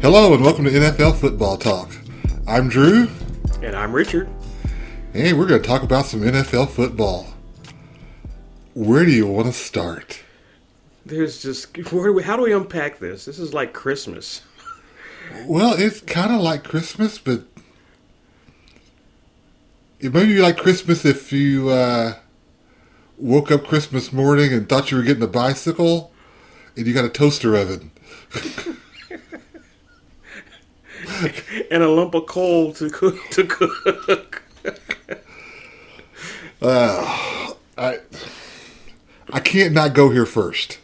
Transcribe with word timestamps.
Hello 0.00 0.32
and 0.34 0.42
welcome 0.44 0.64
to 0.64 0.70
NFL 0.70 1.16
Football 1.16 1.56
Talk. 1.56 1.90
I'm 2.46 2.68
Drew, 2.68 3.08
And 3.62 3.74
I'm 3.76 3.92
Richard. 3.92 4.28
and 5.14 5.38
we're 5.38 5.46
going 5.46 5.60
to 5.60 5.66
talk 5.66 5.82
about 5.82 6.06
some 6.06 6.20
NFL 6.20 6.68
football. 6.70 7.26
Where 8.74 9.04
do 9.04 9.10
you 9.10 9.26
want 9.26 9.46
to 9.46 9.52
start? 9.52 10.22
There's 11.04 11.42
just 11.42 11.76
where 11.92 12.06
do 12.08 12.12
we, 12.12 12.22
how 12.22 12.36
do 12.36 12.42
we 12.42 12.52
unpack 12.52 12.98
this? 12.98 13.24
This 13.24 13.38
is 13.38 13.52
like 13.54 13.72
Christmas. 13.72 14.42
Well, 15.46 15.74
it's 15.76 16.00
kind 16.00 16.32
of 16.32 16.40
like 16.40 16.64
Christmas, 16.64 17.18
but 17.18 17.44
it 20.00 20.12
may 20.14 20.24
be 20.26 20.38
like 20.40 20.56
Christmas 20.58 21.04
if 21.04 21.32
you 21.32 21.70
uh, 21.70 22.14
woke 23.16 23.50
up 23.50 23.64
Christmas 23.66 24.12
morning 24.12 24.52
and 24.52 24.68
thought 24.68 24.90
you 24.90 24.96
were 24.96 25.02
getting 25.02 25.22
a 25.22 25.26
bicycle, 25.28 26.12
and 26.76 26.86
you 26.86 26.94
got 26.94 27.04
a 27.04 27.08
toaster 27.10 27.56
oven. 27.56 27.90
And 31.70 31.82
a 31.82 31.88
lump 31.88 32.14
of 32.14 32.26
coal 32.26 32.72
to 32.74 32.90
cook 32.90 33.16
to 33.30 33.44
cook. 33.44 34.42
I 36.62 37.98
I 39.32 39.40
can't 39.40 39.72
not 39.72 39.94
go 39.94 40.10
here 40.10 40.26
first. 40.26 40.78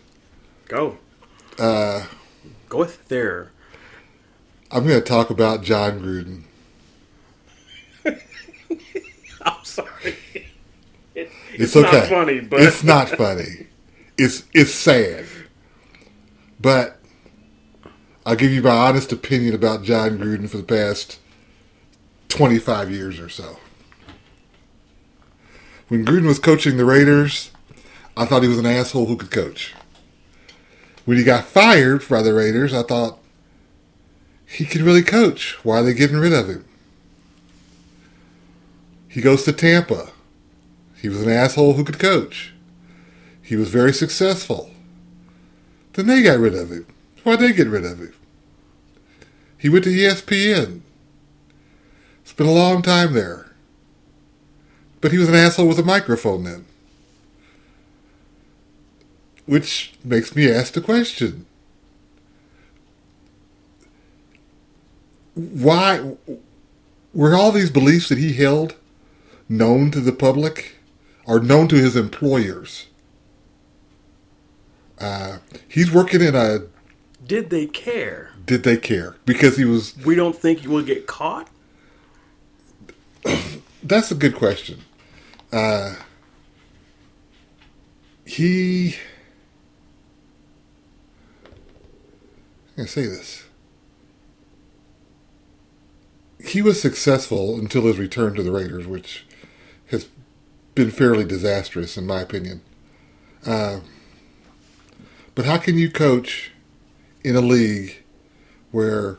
Go. 0.68 0.98
Uh 1.58 2.06
go 2.68 2.78
with 2.78 3.08
there. 3.08 3.50
I'm 4.70 4.86
going 4.86 5.00
to 5.00 5.06
talk 5.06 5.30
about 5.30 5.62
Jon 5.62 6.00
Gruden. 6.00 6.42
I'm 9.42 9.64
sorry. 9.64 10.16
It, 11.14 11.30
It's, 11.52 11.76
it's 11.76 11.76
okay. 11.76 12.00
not 12.00 12.08
funny, 12.08 12.40
but 12.40 12.60
it's 12.60 12.82
not 12.82 13.08
funny. 13.10 13.68
It's 14.18 14.44
it's 14.52 14.72
sad. 14.74 15.26
But 16.60 16.98
I'll 18.26 18.36
give 18.36 18.52
you 18.52 18.62
my 18.62 18.70
honest 18.70 19.12
opinion 19.12 19.54
about 19.54 19.82
Jon 19.82 20.18
Gruden 20.18 20.48
for 20.48 20.56
the 20.56 20.62
past 20.62 21.18
25 22.28 22.90
years 22.90 23.20
or 23.20 23.28
so. 23.28 23.58
When 25.88 26.06
Gruden 26.06 26.26
was 26.26 26.38
coaching 26.38 26.78
the 26.78 26.86
Raiders, 26.86 27.50
I 28.16 28.24
thought 28.24 28.42
he 28.42 28.48
was 28.48 28.58
an 28.58 28.66
asshole 28.66 29.06
who 29.06 29.16
could 29.16 29.30
coach. 29.30 29.74
When 31.04 31.18
he 31.18 31.24
got 31.24 31.44
fired 31.44 32.08
by 32.08 32.22
the 32.22 32.32
Raiders, 32.32 32.72
I 32.72 32.82
thought 32.82 33.18
he 34.46 34.64
could 34.64 34.80
really 34.80 35.02
coach. 35.02 35.58
Why 35.62 35.80
are 35.80 35.82
they 35.82 35.92
getting 35.92 36.16
rid 36.16 36.32
of 36.32 36.48
him? 36.48 36.64
He 39.06 39.20
goes 39.20 39.44
to 39.44 39.52
Tampa. 39.52 40.08
He 40.96 41.10
was 41.10 41.22
an 41.22 41.30
asshole 41.30 41.74
who 41.74 41.84
could 41.84 41.98
coach. 41.98 42.54
He 43.42 43.56
was 43.56 43.68
very 43.68 43.92
successful. 43.92 44.70
Then 45.92 46.06
they 46.06 46.22
got 46.22 46.38
rid 46.38 46.54
of 46.54 46.70
him. 46.70 46.86
Why'd 47.24 47.40
they 47.40 47.52
get 47.52 47.68
rid 47.68 47.84
of 47.84 47.98
him? 47.98 48.14
He 49.58 49.70
went 49.70 49.84
to 49.84 49.90
ESPN. 49.90 50.82
Spent 52.22 52.48
a 52.48 52.52
long 52.52 52.82
time 52.82 53.14
there. 53.14 53.52
But 55.00 55.10
he 55.10 55.18
was 55.18 55.28
an 55.28 55.34
asshole 55.34 55.68
with 55.68 55.78
a 55.78 55.82
microphone 55.82 56.44
then. 56.44 56.66
Which 59.46 59.94
makes 60.04 60.36
me 60.36 60.50
ask 60.50 60.74
the 60.74 60.80
question. 60.82 61.46
Why 65.34 66.16
were 67.12 67.34
all 67.34 67.50
these 67.50 67.70
beliefs 67.70 68.08
that 68.10 68.18
he 68.18 68.34
held 68.34 68.74
known 69.48 69.90
to 69.90 70.00
the 70.00 70.12
public 70.12 70.76
or 71.26 71.40
known 71.40 71.68
to 71.68 71.76
his 71.76 71.96
employers? 71.96 72.86
Uh, 74.98 75.38
he's 75.66 75.90
working 75.90 76.20
in 76.20 76.34
a 76.34 76.60
did 77.26 77.50
they 77.50 77.66
care? 77.66 78.34
did 78.46 78.62
they 78.62 78.76
care? 78.76 79.16
Because 79.24 79.56
he 79.56 79.64
was 79.64 79.96
We 80.04 80.14
don't 80.14 80.36
think 80.36 80.60
he 80.60 80.68
will 80.68 80.82
get 80.82 81.06
caught? 81.06 81.48
That's 83.82 84.10
a 84.10 84.14
good 84.14 84.34
question. 84.34 84.80
Uh, 85.52 85.94
he. 88.24 88.96
I'm 92.76 92.76
going 92.76 92.86
to 92.86 92.92
say 92.92 93.06
this. 93.06 93.44
He 96.44 96.60
was 96.60 96.80
successful 96.80 97.56
until 97.58 97.82
his 97.82 97.98
return 97.98 98.34
to 98.34 98.42
the 98.42 98.50
Raiders, 98.50 98.86
which 98.86 99.24
has 99.90 100.08
been 100.74 100.90
fairly 100.90 101.24
disastrous, 101.24 101.96
in 101.96 102.06
my 102.06 102.20
opinion. 102.20 102.60
Uh, 103.46 103.80
but 105.34 105.44
how 105.44 105.56
can 105.56 105.78
you 105.78 105.90
coach 105.90 106.50
in 107.24 107.34
a 107.34 107.40
league 107.40 108.02
where 108.70 109.18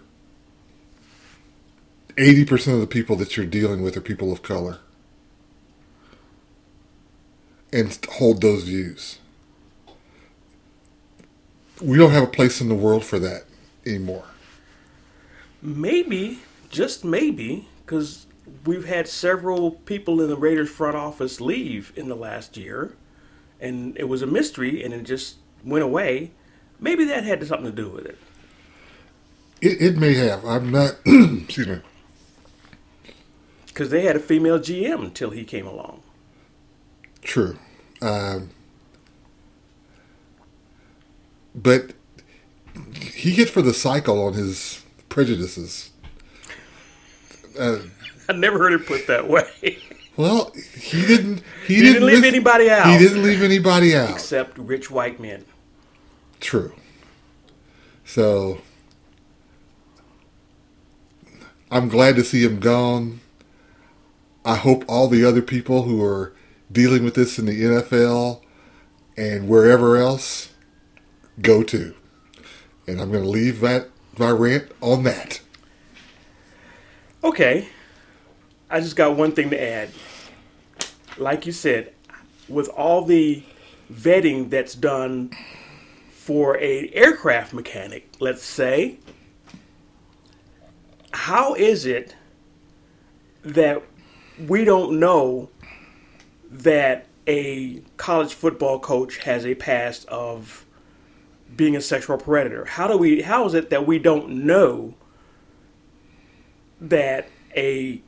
80% 2.15 2.73
of 2.73 2.79
the 2.79 2.87
people 2.87 3.15
that 3.17 3.35
you're 3.35 3.45
dealing 3.45 3.81
with 3.81 3.97
are 3.97 4.01
people 4.01 4.31
of 4.31 4.41
color 4.41 4.77
and 7.73 7.97
hold 8.13 8.41
those 8.41 8.63
views. 8.63 9.19
We 11.81 11.97
don't 11.97 12.11
have 12.11 12.23
a 12.23 12.27
place 12.27 12.61
in 12.61 12.69
the 12.69 12.75
world 12.75 13.03
for 13.03 13.19
that 13.19 13.43
anymore. 13.85 14.23
Maybe, 15.61 16.39
just 16.69 17.03
maybe, 17.03 17.67
because 17.85 18.27
we've 18.65 18.85
had 18.85 19.07
several 19.09 19.71
people 19.71 20.21
in 20.21 20.29
the 20.29 20.37
Raiders 20.37 20.69
front 20.69 20.95
office 20.95 21.41
leave 21.41 21.91
in 21.97 22.07
the 22.07 22.15
last 22.15 22.55
year, 22.55 22.93
and 23.59 23.97
it 23.97 24.07
was 24.07 24.21
a 24.21 24.27
mystery, 24.27 24.83
and 24.83 24.93
it 24.93 25.03
just 25.03 25.35
went 25.65 25.83
away. 25.83 26.31
Maybe 26.79 27.05
that 27.05 27.23
had 27.23 27.45
something 27.47 27.65
to 27.65 27.71
do 27.71 27.89
with 27.89 28.05
it. 28.05 28.17
It, 29.61 29.81
it 29.81 29.97
may 29.97 30.13
have. 30.15 30.45
I'm 30.45 30.71
not. 30.71 30.95
excuse 31.05 31.67
me. 31.67 31.79
Because 33.67 33.89
they 33.89 34.03
had 34.03 34.15
a 34.15 34.19
female 34.19 34.59
GM 34.59 35.03
until 35.03 35.31
he 35.31 35.43
came 35.43 35.67
along. 35.67 36.01
True. 37.21 37.57
Um, 38.01 38.49
but 41.53 41.91
he 42.95 43.31
hit 43.31 43.49
for 43.49 43.61
the 43.61 43.73
cycle 43.73 44.23
on 44.25 44.33
his 44.33 44.83
prejudices. 45.09 45.91
Uh, 47.59 47.79
I 48.29 48.33
never 48.33 48.57
heard 48.59 48.73
it 48.73 48.85
put 48.85 49.07
that 49.07 49.27
way. 49.27 49.77
well, 50.17 50.51
he 50.77 51.05
didn't. 51.05 51.41
He, 51.67 51.75
He 51.75 51.81
didn't 51.81 52.05
leave 52.05 52.19
listen- 52.19 52.35
anybody 52.35 52.69
out. 52.69 52.87
He 52.87 52.97
didn't 52.97 53.23
leave 53.23 53.41
anybody 53.41 53.95
out. 53.95 54.11
Except 54.11 54.57
rich 54.57 54.91
white 54.91 55.19
men. 55.19 55.45
True. 56.39 56.73
So 58.03 58.61
I'm 61.71 61.89
glad 61.89 62.15
to 62.15 62.23
see 62.23 62.43
him 62.43 62.59
gone. 62.59 63.21
I 64.45 64.55
hope 64.55 64.85
all 64.87 65.07
the 65.07 65.25
other 65.25 65.41
people 65.41 65.83
who 65.83 66.03
are 66.03 66.33
dealing 66.71 67.03
with 67.03 67.15
this 67.15 67.39
in 67.39 67.45
the 67.45 67.61
NFL 67.61 68.41
and 69.17 69.47
wherever 69.47 69.97
else 69.97 70.53
go 71.41 71.63
to. 71.63 71.95
And 72.87 73.01
I'm 73.01 73.11
going 73.11 73.23
to 73.23 73.29
leave 73.29 73.61
that 73.61 73.89
my 74.17 74.29
rant 74.29 74.71
on 74.81 75.03
that. 75.03 75.41
Okay. 77.23 77.69
I 78.69 78.79
just 78.79 78.95
got 78.95 79.15
one 79.15 79.31
thing 79.31 79.49
to 79.49 79.61
add. 79.61 79.89
Like 81.17 81.45
you 81.45 81.51
said, 81.51 81.93
with 82.47 82.69
all 82.69 83.03
the 83.03 83.43
vetting 83.91 84.49
that's 84.49 84.75
done 84.75 85.31
for 86.25 86.57
a 86.57 86.89
aircraft 86.89 87.53
mechanic, 87.53 88.09
let's 88.19 88.43
say, 88.43 88.97
how 91.13 91.53
is 91.53 91.85
it 91.85 92.15
that 93.43 93.83
we 94.47 94.65
don't 94.65 94.99
know 94.99 95.47
that 96.49 97.05
a 97.27 97.79
college 97.97 98.33
football 98.33 98.79
coach 98.79 99.17
has 99.17 99.45
a 99.45 99.53
past 99.53 100.07
of 100.07 100.65
being 101.55 101.75
a 101.75 101.81
sexual 101.81 102.17
predator? 102.17 102.65
How 102.65 102.87
do 102.87 102.97
we 102.97 103.21
how 103.21 103.45
is 103.45 103.53
it 103.53 103.69
that 103.69 103.85
we 103.85 103.99
don't 103.99 104.47
know 104.47 104.95
that 106.81 107.29
a 107.55 108.01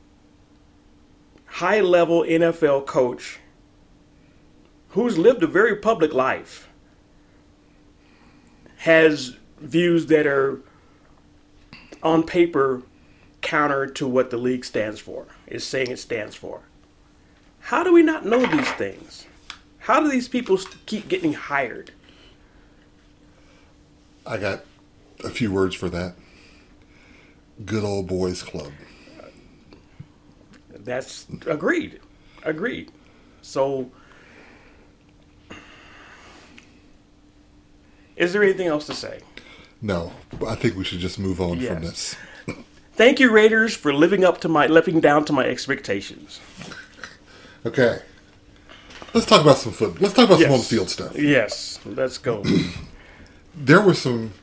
high 1.46 1.82
level 1.82 2.22
NFL 2.22 2.84
coach 2.84 3.38
who's 4.88 5.16
lived 5.16 5.44
a 5.44 5.46
very 5.46 5.76
public 5.76 6.12
life 6.12 6.67
has 8.78 9.36
views 9.60 10.06
that 10.06 10.26
are 10.26 10.60
on 12.02 12.22
paper 12.22 12.82
counter 13.40 13.86
to 13.86 14.06
what 14.06 14.30
the 14.30 14.36
league 14.36 14.64
stands 14.64 15.00
for, 15.00 15.26
is 15.46 15.64
saying 15.64 15.90
it 15.90 15.98
stands 15.98 16.34
for. 16.34 16.62
How 17.60 17.82
do 17.82 17.92
we 17.92 18.02
not 18.02 18.24
know 18.24 18.44
these 18.46 18.70
things? 18.72 19.26
How 19.78 20.00
do 20.00 20.08
these 20.08 20.28
people 20.28 20.58
keep 20.86 21.08
getting 21.08 21.32
hired? 21.32 21.92
I 24.26 24.36
got 24.36 24.64
a 25.24 25.30
few 25.30 25.52
words 25.52 25.74
for 25.74 25.88
that. 25.88 26.14
Good 27.64 27.82
old 27.82 28.06
boys 28.06 28.42
club. 28.42 28.72
That's 30.70 31.26
agreed. 31.46 32.00
Agreed. 32.44 32.92
So, 33.42 33.90
is 38.18 38.32
there 38.32 38.42
anything 38.42 38.66
else 38.66 38.86
to 38.86 38.94
say? 38.94 39.20
No, 39.80 40.12
I 40.46 40.54
think 40.56 40.76
we 40.76 40.84
should 40.84 40.98
just 40.98 41.18
move 41.18 41.40
on 41.40 41.60
from 41.60 41.80
this. 41.82 42.16
Thank 42.94 43.20
you, 43.20 43.30
Raiders, 43.30 43.76
for 43.76 43.94
living 43.94 44.24
up 44.24 44.40
to 44.40 44.48
my 44.48 44.66
living 44.66 45.00
down 45.00 45.24
to 45.26 45.32
my 45.32 45.44
expectations. 45.44 46.40
Okay. 47.64 48.00
Let's 49.14 49.26
talk 49.26 49.40
about 49.40 49.56
some 49.58 49.72
foot. 49.72 50.00
Let's 50.00 50.14
talk 50.14 50.26
about 50.26 50.40
some 50.40 50.50
Yes. 50.50 50.58
on 50.60 50.64
field 50.64 50.90
stuff. 50.90 51.16
Yes, 51.16 51.78
let's 51.86 52.18
go. 52.18 52.42
There 53.60 53.80
were 53.80 53.94
some 53.94 54.34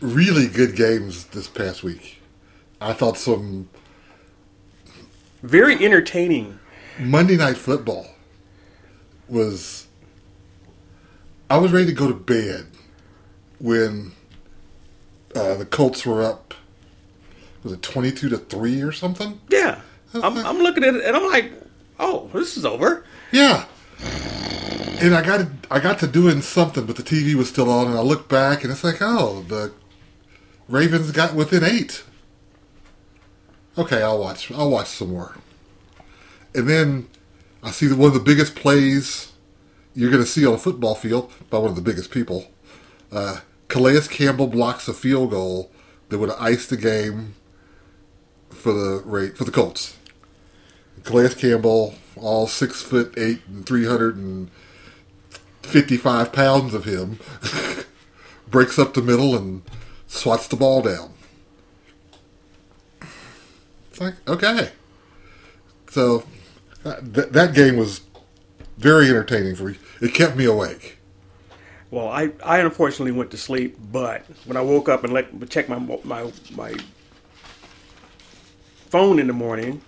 really 0.00 0.46
good 0.46 0.76
games 0.76 1.24
this 1.26 1.48
past 1.48 1.82
week. 1.82 2.22
I 2.80 2.92
thought 2.92 3.18
some 3.18 3.68
Very 5.42 5.84
entertaining. 5.84 6.60
Monday 6.98 7.36
Night 7.36 7.56
Football 7.56 8.06
was. 9.28 9.86
I 11.50 11.58
was 11.58 11.72
ready 11.72 11.86
to 11.86 11.92
go 11.92 12.06
to 12.06 12.14
bed 12.14 12.68
when 13.58 14.12
uh, 15.34 15.56
the 15.56 15.66
Colts 15.66 16.06
were 16.06 16.22
up. 16.22 16.54
Was 17.64 17.72
it 17.72 17.82
twenty-two 17.82 18.28
to 18.28 18.38
three 18.38 18.80
or 18.82 18.92
something? 18.92 19.40
Yeah, 19.48 19.80
I'm, 20.14 20.38
I'm 20.38 20.58
looking 20.58 20.84
at 20.84 20.94
it 20.94 21.04
and 21.04 21.16
I'm 21.16 21.26
like, 21.26 21.52
oh, 21.98 22.30
this 22.32 22.56
is 22.56 22.64
over. 22.64 23.04
Yeah. 23.32 23.66
And 25.00 25.14
I 25.14 25.22
got 25.22 25.46
I 25.70 25.80
got 25.80 25.98
to 25.98 26.06
doing 26.06 26.40
something, 26.40 26.86
but 26.86 26.96
the 26.96 27.02
TV 27.02 27.34
was 27.34 27.48
still 27.48 27.68
on, 27.68 27.88
and 27.88 27.98
I 27.98 28.02
looked 28.02 28.28
back, 28.28 28.62
and 28.62 28.72
it's 28.72 28.84
like, 28.84 28.98
oh, 29.00 29.44
the 29.48 29.72
Ravens 30.68 31.10
got 31.10 31.34
within 31.34 31.64
eight. 31.64 32.04
Okay, 33.76 34.02
I'll 34.02 34.20
watch. 34.20 34.52
I'll 34.52 34.70
watch 34.70 34.86
some 34.86 35.10
more. 35.10 35.34
And 36.54 36.68
then 36.68 37.08
I 37.62 37.72
see 37.72 37.86
that 37.86 37.96
one 37.96 38.08
of 38.08 38.14
the 38.14 38.20
biggest 38.20 38.54
plays 38.54 39.32
you're 39.94 40.10
going 40.10 40.22
to 40.22 40.28
see 40.28 40.46
on 40.46 40.54
a 40.54 40.58
football 40.58 40.94
field 40.94 41.32
by 41.50 41.58
one 41.58 41.70
of 41.70 41.76
the 41.76 41.82
biggest 41.82 42.10
people. 42.10 42.46
Uh, 43.10 43.40
Calais 43.68 44.00
Campbell 44.08 44.46
blocks 44.46 44.88
a 44.88 44.94
field 44.94 45.30
goal 45.30 45.70
that 46.08 46.18
would 46.18 46.28
have 46.28 46.40
iced 46.40 46.70
the 46.70 46.76
game 46.76 47.34
for 48.50 48.72
the 48.72 49.02
rate 49.04 49.36
for 49.36 49.44
the 49.44 49.50
Colts. 49.50 49.96
Calais 51.04 51.30
Campbell, 51.30 51.94
all 52.16 52.46
six 52.46 52.82
foot 52.82 53.14
eight 53.16 53.40
and 53.46 53.64
three 53.64 53.86
hundred 53.86 54.16
and 54.16 54.50
fifty-five 55.62 56.32
pounds 56.32 56.74
of 56.74 56.84
him, 56.84 57.18
breaks 58.48 58.78
up 58.78 58.94
the 58.94 59.02
middle 59.02 59.36
and 59.36 59.62
swats 60.06 60.46
the 60.46 60.56
ball 60.56 60.82
down. 60.82 61.12
It's 63.90 64.00
like 64.00 64.14
okay, 64.28 64.72
so 65.88 66.24
uh, 66.84 66.96
th- 67.00 67.28
that 67.28 67.54
game 67.54 67.76
was 67.76 68.00
very 68.80 69.08
entertaining 69.08 69.54
for 69.54 69.64
me. 69.64 69.76
It 70.00 70.14
kept 70.14 70.36
me 70.36 70.46
awake. 70.46 70.98
Well, 71.90 72.08
I, 72.08 72.30
I 72.44 72.58
unfortunately 72.60 73.12
went 73.12 73.30
to 73.32 73.36
sleep, 73.36 73.76
but 73.92 74.24
when 74.46 74.56
I 74.56 74.60
woke 74.60 74.88
up 74.88 75.04
and 75.04 75.12
let 75.12 75.50
check 75.50 75.68
my 75.68 75.78
my 76.04 76.32
my 76.54 76.74
phone 78.88 79.18
in 79.18 79.26
the 79.26 79.32
morning, 79.32 79.82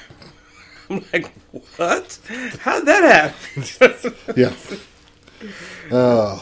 I'm 0.90 1.04
like, 1.12 1.32
what? 1.76 2.18
How'd 2.60 2.86
that 2.86 3.34
happen? 3.44 4.14
Yeah. 4.36 4.52
Uh, 5.90 6.38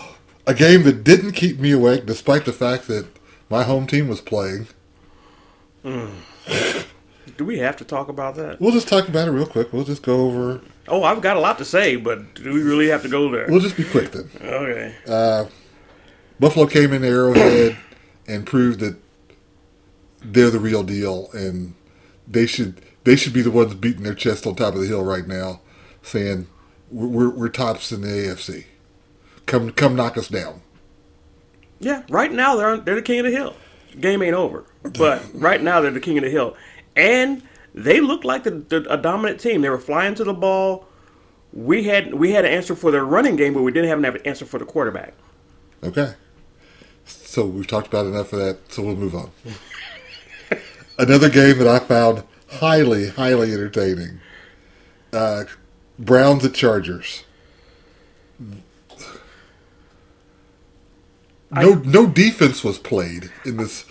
a 0.47 0.55
game 0.55 0.83
that 0.83 1.05
didn't 1.05 1.33
keep 1.33 1.59
me 1.61 1.71
awake, 1.71 2.05
despite 2.05 2.45
the 2.45 2.53
fact 2.53 2.89
that 2.89 3.07
my 3.49 3.63
home 3.63 3.87
team 3.87 4.09
was 4.09 4.21
playing. 4.21 4.67
Do 5.85 7.45
we 7.45 7.59
have 7.59 7.77
to 7.77 7.85
talk 7.85 8.09
about 8.09 8.35
that? 8.35 8.61
We'll 8.61 8.73
just 8.73 8.89
talk 8.89 9.09
about 9.09 9.29
it 9.29 9.31
real 9.31 9.47
quick. 9.47 9.73
We'll 9.73 9.85
just 9.85 10.03
go 10.03 10.27
over. 10.27 10.61
Oh, 10.89 11.03
I've 11.05 11.21
got 11.21 11.37
a 11.37 11.41
lot 11.41 11.59
to 11.59 11.65
say, 11.65 11.97
but 11.97 12.35
do 12.35 12.53
we 12.53 12.63
really 12.63 12.89
have 12.89 13.03
to 13.03 13.09
go 13.09 13.31
there? 13.31 13.47
We'll 13.49 13.61
just 13.61 13.77
be 13.77 13.85
quick 13.85 14.11
then. 14.11 14.31
Okay. 14.41 14.95
Uh, 15.07 15.47
Buffalo 16.41 16.67
came 16.67 16.93
in 16.93 17.05
Arrowhead 17.05 17.77
and 18.27 18.47
proved 18.47 18.81
that 18.81 18.97
they're 20.23 20.51
the 20.51 20.61
real 20.61 20.83
deal, 20.83 21.31
and 21.33 21.75
they 22.27 22.47
should 22.47 22.83
they 23.05 23.17
should 23.17 23.33
be 23.33 23.43
the 23.43 23.51
ones 23.51 23.75
beating 23.75 24.03
their 24.03 24.15
chest 24.15 24.47
on 24.47 24.55
top 24.55 24.75
of 24.75 24.81
the 24.81 24.87
hill 24.87 25.03
right 25.03 25.27
now, 25.27 25.61
saying 26.03 26.47
we're 26.91 27.09
we're, 27.09 27.31
we're 27.31 27.49
tops 27.49 27.93
in 27.93 28.03
the 28.03 28.09
AFC. 28.09 28.65
Come 29.47 29.73
come 29.73 29.97
knock 29.97 30.17
us 30.17 30.29
down. 30.29 30.63
Yeah, 31.81 32.03
right 32.09 32.33
now 32.33 32.57
they're 32.57 32.77
they're 32.79 32.97
the 32.97 33.03
king 33.03 33.21
of 33.21 33.25
the 33.25 33.31
hill. 33.31 33.55
Game 34.01 34.23
ain't 34.23 34.35
over, 34.35 34.65
but 34.99 35.25
right 35.35 35.63
now 35.63 35.81
they're 35.81 35.91
the 35.91 36.01
king 36.01 36.19
of 36.19 36.25
the 36.25 36.31
hill, 36.31 36.57
and 36.95 37.43
they 37.85 38.01
looked 38.01 38.25
like 38.25 38.43
the, 38.45 38.51
the, 38.51 38.93
a 38.93 38.97
dominant 38.97 39.41
team. 39.41 39.63
They 39.63 39.71
were 39.71 39.79
flying 39.79 40.15
to 40.17 40.25
the 40.25 40.35
ball. 40.35 40.87
We 41.53 41.85
had 41.85 42.15
we 42.15 42.33
had 42.33 42.45
an 42.45 42.53
answer 42.53 42.75
for 42.75 42.91
their 42.91 43.05
running 43.05 43.37
game, 43.37 43.55
but 43.55 43.63
we 43.63 43.73
didn't 43.73 43.89
have 43.89 44.17
an 44.17 44.23
answer 44.27 44.45
for 44.45 44.59
the 44.59 44.65
quarterback. 44.65 45.15
Okay. 45.83 46.15
So 47.05 47.47
we've 47.47 47.67
talked 47.67 47.87
about 47.87 48.07
enough 48.07 48.33
of 48.33 48.41
that, 48.41 48.59
so 48.73 48.83
we'll 48.83 48.97
move 48.97 49.15
on. 49.15 49.31
Another 50.99 51.31
game 51.31 51.59
that 51.59 51.69
I 51.69 51.79
found 51.79 52.25
highly, 52.51 53.11
highly 53.11 53.53
entertaining. 53.53 54.21
Uh, 55.13 55.45
Browns 55.99 56.45
at 56.45 56.55
Chargers. 56.55 57.25
No, 61.51 61.75
no 61.75 62.07
defense 62.07 62.63
was 62.63 62.79
played 62.79 63.31
in 63.45 63.57
this 63.57 63.85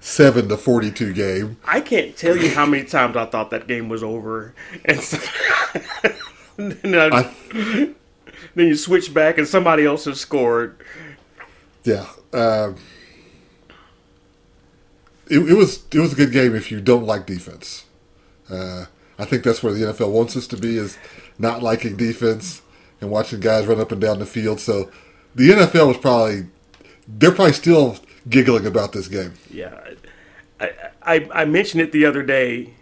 forty-seven 0.00 0.48
to 0.48 0.56
forty-two 0.56 1.12
game. 1.12 1.56
I 1.64 1.80
can't 1.80 2.16
tell 2.16 2.36
you 2.36 2.50
how 2.50 2.66
many 2.66 2.84
times 2.84 3.16
I 3.16 3.26
thought 3.26 3.50
that 3.50 3.66
game 3.66 3.88
was 3.88 4.02
over, 4.02 4.54
and 4.84 5.00
so, 5.00 5.18
then, 6.56 6.94
I- 6.94 7.08
I, 7.52 7.94
then 8.54 8.66
you 8.66 8.74
switch 8.76 9.12
back 9.14 9.38
and 9.38 9.46
somebody 9.46 9.84
else 9.84 10.06
has 10.06 10.20
scored. 10.20 10.76
yeah, 11.84 12.06
um, 12.32 12.76
it, 15.28 15.38
it 15.38 15.54
was 15.54 15.84
it 15.92 15.98
was 16.00 16.12
a 16.12 16.16
good 16.16 16.32
game 16.32 16.54
if 16.54 16.70
you 16.70 16.80
don't 16.80 17.04
like 17.04 17.26
defense. 17.26 17.84
Uh, 18.50 18.86
I 19.18 19.24
think 19.26 19.44
that's 19.44 19.62
where 19.62 19.72
the 19.72 19.84
NFL 19.92 20.10
wants 20.10 20.36
us 20.36 20.46
to 20.48 20.56
be 20.56 20.76
is 20.76 20.96
not 21.38 21.62
liking 21.62 21.96
defense 21.96 22.62
and 23.00 23.10
watching 23.10 23.38
guys 23.40 23.66
run 23.66 23.80
up 23.80 23.92
and 23.92 24.00
down 24.00 24.18
the 24.18 24.26
field. 24.26 24.60
So 24.60 24.90
the 25.34 25.50
NFL 25.50 25.88
was 25.88 25.98
probably 25.98 26.46
they're 27.06 27.30
probably 27.32 27.52
still 27.52 27.98
giggling 28.28 28.66
about 28.66 28.92
this 28.92 29.08
game. 29.08 29.34
Yeah, 29.50 29.80
I, 30.60 30.72
I 31.02 31.28
I 31.32 31.44
mentioned 31.44 31.82
it 31.82 31.92
the 31.92 32.06
other 32.06 32.22
day 32.22 32.74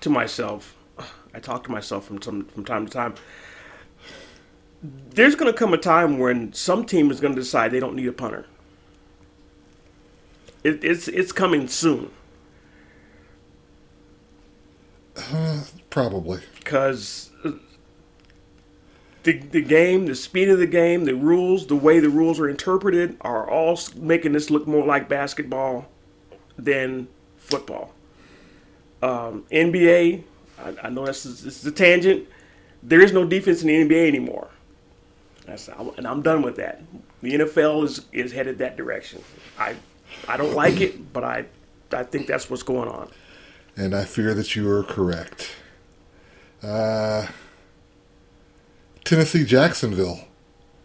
to 0.00 0.10
myself. 0.10 0.74
I 1.34 1.40
talk 1.40 1.64
to 1.64 1.70
myself 1.70 2.06
from 2.06 2.22
some 2.22 2.46
from 2.46 2.64
time 2.64 2.86
to 2.86 2.92
time. 2.92 3.14
There's 5.10 5.34
going 5.34 5.52
to 5.52 5.58
come 5.58 5.74
a 5.74 5.78
time 5.78 6.18
when 6.18 6.52
some 6.52 6.84
team 6.86 7.10
is 7.10 7.20
going 7.20 7.34
to 7.34 7.40
decide 7.40 7.72
they 7.72 7.80
don't 7.80 7.96
need 7.96 8.08
a 8.08 8.12
punter. 8.12 8.46
It, 10.64 10.84
it's 10.84 11.08
it's 11.08 11.32
coming 11.32 11.68
soon 11.68 12.10
uh, 15.32 15.64
Probably. 15.90 16.40
because 16.58 17.30
the 19.26 19.38
the 19.38 19.60
game, 19.60 20.06
the 20.06 20.14
speed 20.14 20.48
of 20.48 20.58
the 20.58 20.66
game, 20.66 21.04
the 21.04 21.14
rules, 21.14 21.66
the 21.66 21.76
way 21.76 21.98
the 21.98 22.08
rules 22.08 22.38
are 22.38 22.48
interpreted 22.48 23.16
are 23.20 23.50
all 23.50 23.78
making 23.96 24.32
this 24.32 24.50
look 24.50 24.66
more 24.66 24.86
like 24.86 25.08
basketball 25.08 25.86
than 26.56 27.08
football. 27.36 27.92
Um, 29.02 29.44
NBA, 29.50 30.22
I, 30.58 30.74
I 30.84 30.90
know 30.90 31.04
this 31.04 31.26
is, 31.26 31.42
this 31.42 31.58
is 31.58 31.66
a 31.66 31.72
tangent. 31.72 32.28
There 32.82 33.00
is 33.00 33.12
no 33.12 33.24
defense 33.26 33.62
in 33.62 33.68
the 33.68 33.74
NBA 33.74 34.06
anymore. 34.08 34.48
That's 35.44 35.68
and 35.68 36.06
I'm 36.06 36.22
done 36.22 36.42
with 36.42 36.56
that. 36.56 36.82
The 37.22 37.32
NFL 37.32 37.84
is 37.84 38.06
is 38.12 38.32
headed 38.32 38.58
that 38.58 38.76
direction. 38.76 39.22
I 39.58 39.74
I 40.28 40.36
don't 40.36 40.54
like 40.54 40.80
it, 40.80 41.12
but 41.12 41.24
I 41.24 41.46
I 41.92 42.04
think 42.04 42.28
that's 42.28 42.48
what's 42.48 42.62
going 42.62 42.88
on. 42.88 43.10
And 43.76 43.94
I 43.94 44.04
fear 44.04 44.34
that 44.34 44.54
you 44.54 44.70
are 44.70 44.84
correct. 44.84 45.50
Uh, 46.62 47.26
Tennessee 49.06 49.44
Jacksonville. 49.44 50.24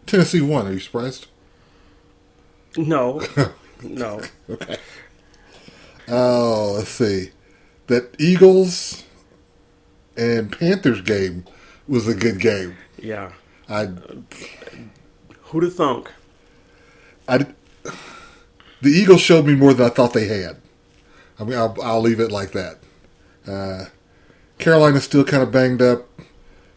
Tennessee 0.06 0.40
won. 0.40 0.68
Are 0.68 0.72
you 0.72 0.78
surprised? 0.78 1.26
No, 2.76 3.20
no. 3.82 4.20
Okay. 4.48 4.76
Oh, 6.08 6.74
let's 6.76 6.88
see. 6.88 7.30
That 7.88 8.14
Eagles 8.20 9.04
and 10.16 10.56
Panthers 10.56 11.00
game 11.00 11.44
was 11.88 12.06
a 12.06 12.14
good 12.14 12.38
game. 12.38 12.76
Yeah. 12.96 13.32
I, 13.68 13.86
Who'da 15.46 15.70
thunk? 15.70 16.10
I, 17.28 17.38
the 17.38 18.90
Eagles 18.90 19.20
showed 19.20 19.46
me 19.46 19.56
more 19.56 19.74
than 19.74 19.86
I 19.86 19.90
thought 19.90 20.12
they 20.12 20.28
had. 20.28 20.58
I 21.40 21.44
mean, 21.44 21.58
I'll, 21.58 21.76
I'll 21.82 22.00
leave 22.00 22.20
it 22.20 22.30
like 22.30 22.52
that. 22.52 22.78
Uh, 23.46 23.86
Carolina's 24.58 25.04
still 25.04 25.24
kind 25.24 25.42
of 25.42 25.50
banged 25.50 25.82
up. 25.82 26.08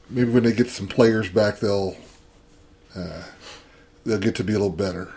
Maybe 0.09 0.29
when 0.29 0.43
they 0.43 0.53
get 0.53 0.69
some 0.69 0.87
players 0.87 1.29
back, 1.29 1.59
they'll 1.59 1.97
uh, 2.95 3.23
they'll 4.05 4.19
get 4.19 4.35
to 4.35 4.43
be 4.43 4.53
a 4.53 4.59
little 4.59 4.69
better. 4.69 5.13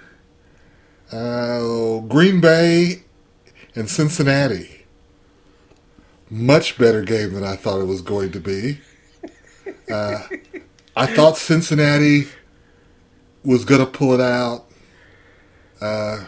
Uh, 1.13 2.01
Green 2.01 2.41
Bay 2.41 3.03
and 3.75 3.89
Cincinnati. 3.89 4.85
Much 6.31 6.77
better 6.77 7.03
game 7.03 7.33
than 7.33 7.45
I 7.45 7.57
thought 7.57 7.81
it 7.81 7.87
was 7.87 8.03
going 8.03 8.33
to 8.33 8.41
be. 8.41 8.81
Uh, 9.91 10.23
I 10.95 11.07
thought 11.07 11.39
Cincinnati 11.39 12.27
was 13.45 13.65
going 13.65 13.81
to 13.81 13.87
pull 13.87 14.13
it 14.13 14.21
out. 14.21 14.67
Uh, 15.81 16.27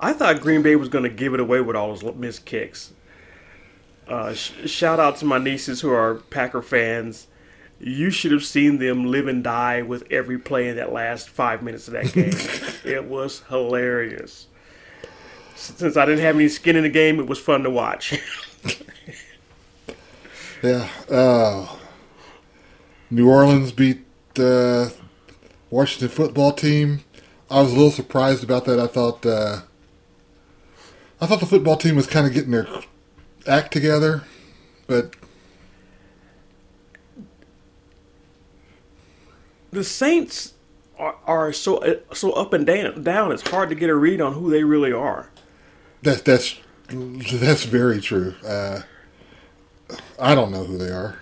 I 0.00 0.12
thought 0.12 0.40
Green 0.40 0.62
Bay 0.62 0.74
was 0.74 0.88
going 0.88 1.04
to 1.04 1.10
give 1.10 1.34
it 1.34 1.38
away 1.38 1.60
with 1.60 1.76
all 1.76 1.94
those 1.94 2.14
missed 2.16 2.44
kicks. 2.44 2.92
Uh, 4.08 4.34
sh- 4.34 4.52
shout 4.66 5.00
out 5.00 5.16
to 5.16 5.24
my 5.24 5.38
nieces 5.38 5.80
who 5.80 5.90
are 5.90 6.16
Packer 6.16 6.62
fans. 6.62 7.28
You 7.80 8.10
should 8.10 8.32
have 8.32 8.44
seen 8.44 8.78
them 8.78 9.06
live 9.06 9.26
and 9.26 9.42
die 9.42 9.82
with 9.82 10.04
every 10.10 10.38
play 10.38 10.68
in 10.68 10.76
that 10.76 10.92
last 10.92 11.28
five 11.28 11.62
minutes 11.62 11.88
of 11.88 11.94
that 11.94 12.12
game. 12.12 12.32
it 12.84 13.04
was 13.04 13.42
hilarious. 13.48 14.46
Since 15.54 15.96
I 15.96 16.04
didn't 16.06 16.24
have 16.24 16.36
any 16.36 16.48
skin 16.48 16.76
in 16.76 16.82
the 16.82 16.88
game, 16.88 17.20
it 17.20 17.26
was 17.26 17.38
fun 17.38 17.62
to 17.62 17.70
watch. 17.70 18.18
yeah. 20.62 20.88
Uh, 21.10 21.66
New 23.10 23.28
Orleans 23.28 23.72
beat 23.72 24.00
the 24.34 24.92
Washington 25.70 26.08
football 26.08 26.52
team. 26.52 27.04
I 27.50 27.60
was 27.60 27.72
a 27.72 27.74
little 27.74 27.90
surprised 27.90 28.42
about 28.42 28.64
that. 28.64 28.80
I 28.80 28.86
thought 28.86 29.26
uh, 29.26 29.60
I 31.20 31.26
thought 31.26 31.40
the 31.40 31.46
football 31.46 31.76
team 31.76 31.96
was 31.96 32.06
kind 32.06 32.26
of 32.26 32.32
getting 32.32 32.50
their 32.50 32.66
act 33.46 33.72
together, 33.72 34.24
but 34.86 35.14
the 39.70 39.84
Saints 39.84 40.54
are, 40.98 41.16
are 41.26 41.52
so 41.52 42.00
so 42.12 42.32
up 42.32 42.52
and 42.52 42.66
down. 42.66 43.02
Down, 43.02 43.32
it's 43.32 43.48
hard 43.48 43.68
to 43.70 43.74
get 43.74 43.90
a 43.90 43.94
read 43.94 44.20
on 44.20 44.34
who 44.34 44.50
they 44.50 44.64
really 44.64 44.92
are. 44.92 45.30
That 46.02 46.24
that's 46.24 46.56
that's 46.88 47.64
very 47.64 48.00
true. 48.00 48.34
Uh, 48.44 48.82
I 50.18 50.34
don't 50.34 50.52
know 50.52 50.64
who 50.64 50.78
they 50.78 50.90
are. 50.90 51.18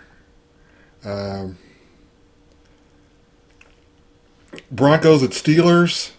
Um, 1.05 1.59
Broncos 4.71 5.23
at 5.23 5.31
Steelers. 5.31 6.13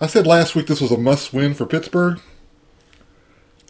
I 0.00 0.06
said 0.06 0.26
last 0.26 0.54
week 0.54 0.66
this 0.66 0.80
was 0.80 0.92
a 0.92 0.98
must-win 0.98 1.54
for 1.54 1.66
Pittsburgh, 1.66 2.20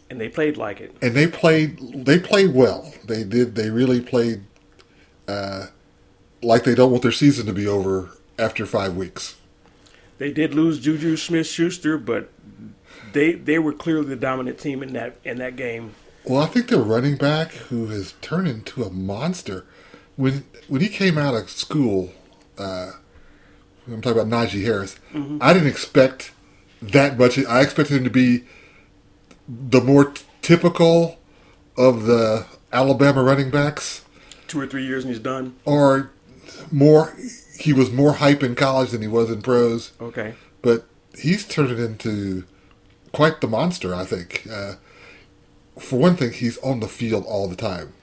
and 0.09 0.19
they 0.19 0.29
played 0.29 0.57
like 0.57 0.81
it. 0.81 0.95
And 1.01 1.15
they 1.15 1.27
played 1.27 2.05
they 2.05 2.19
played 2.19 2.53
well. 2.53 2.93
They 3.05 3.23
did. 3.23 3.55
They 3.55 3.69
really 3.69 4.01
played 4.01 4.43
uh, 5.27 5.67
like 6.41 6.63
they 6.63 6.75
don't 6.75 6.91
want 6.91 7.03
their 7.03 7.11
season 7.11 7.45
to 7.45 7.53
be 7.53 7.67
over 7.67 8.11
after 8.37 8.65
five 8.65 8.95
weeks. 8.95 9.35
They 10.17 10.31
did 10.31 10.53
lose 10.53 10.79
Juju 10.79 11.15
Smith-Schuster, 11.15 11.97
but 11.97 12.29
they 13.13 13.33
they 13.33 13.59
were 13.59 13.73
clearly 13.73 14.07
the 14.07 14.15
dominant 14.15 14.57
team 14.57 14.83
in 14.83 14.93
that 14.93 15.17
in 15.23 15.37
that 15.37 15.55
game. 15.55 15.95
Well, 16.25 16.43
I 16.43 16.47
think 16.47 16.67
their 16.67 16.79
running 16.79 17.15
back, 17.15 17.51
who 17.53 17.87
has 17.87 18.13
turned 18.21 18.47
into 18.47 18.83
a 18.83 18.89
monster, 18.89 19.65
when 20.15 20.45
when 20.67 20.81
he 20.81 20.89
came 20.89 21.17
out 21.17 21.35
of 21.35 21.49
school, 21.49 22.11
uh, 22.57 22.91
I'm 23.87 24.01
talking 24.01 24.21
about 24.21 24.47
Najee 24.47 24.63
Harris. 24.63 24.97
Mm-hmm. 25.13 25.37
I 25.41 25.53
didn't 25.53 25.69
expect 25.69 26.31
that 26.81 27.17
much. 27.17 27.37
I 27.45 27.61
expected 27.61 27.97
him 27.97 28.03
to 28.03 28.09
be 28.09 28.43
the 29.49 29.81
more 29.81 30.11
t- 30.11 30.23
typical 30.41 31.17
of 31.75 32.03
the 32.05 32.45
Alabama 32.71 33.23
running 33.23 33.49
backs. 33.49 34.05
Two 34.47 34.61
or 34.61 34.67
three 34.67 34.85
years 34.85 35.03
and 35.03 35.13
he's 35.13 35.21
done. 35.21 35.55
Or 35.65 36.11
more, 36.71 37.15
he 37.57 37.73
was 37.73 37.91
more 37.91 38.13
hype 38.13 38.43
in 38.43 38.55
college 38.55 38.91
than 38.91 39.01
he 39.01 39.07
was 39.07 39.31
in 39.31 39.41
pros. 39.41 39.93
Okay. 39.99 40.35
But 40.61 40.85
he's 41.17 41.47
turned 41.47 41.79
into 41.79 42.45
quite 43.11 43.41
the 43.41 43.47
monster, 43.47 43.93
I 43.95 44.05
think. 44.05 44.47
Uh, 44.51 44.75
for 45.77 45.97
one 45.97 46.15
thing, 46.15 46.33
he's 46.33 46.57
on 46.59 46.79
the 46.79 46.87
field 46.87 47.25
all 47.25 47.47
the 47.47 47.55
time. 47.55 47.93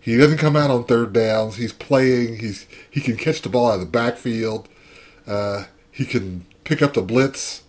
He 0.00 0.16
doesn't 0.16 0.38
come 0.38 0.56
out 0.56 0.70
on 0.70 0.84
third 0.84 1.12
downs. 1.12 1.56
He's 1.56 1.74
playing. 1.74 2.38
He's 2.38 2.66
he 2.90 3.00
can 3.00 3.16
catch 3.16 3.42
the 3.42 3.50
ball 3.50 3.68
out 3.68 3.74
of 3.74 3.80
the 3.80 3.86
backfield. 3.86 4.66
Uh, 5.26 5.64
he 5.90 6.06
can 6.06 6.46
pick 6.64 6.80
up 6.80 6.94
the 6.94 7.02
blitz. 7.02 7.62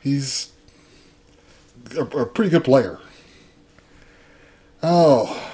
He's 0.00 0.52
a, 1.94 2.02
a 2.02 2.26
pretty 2.26 2.50
good 2.50 2.64
player. 2.64 2.98
Oh, 4.82 5.52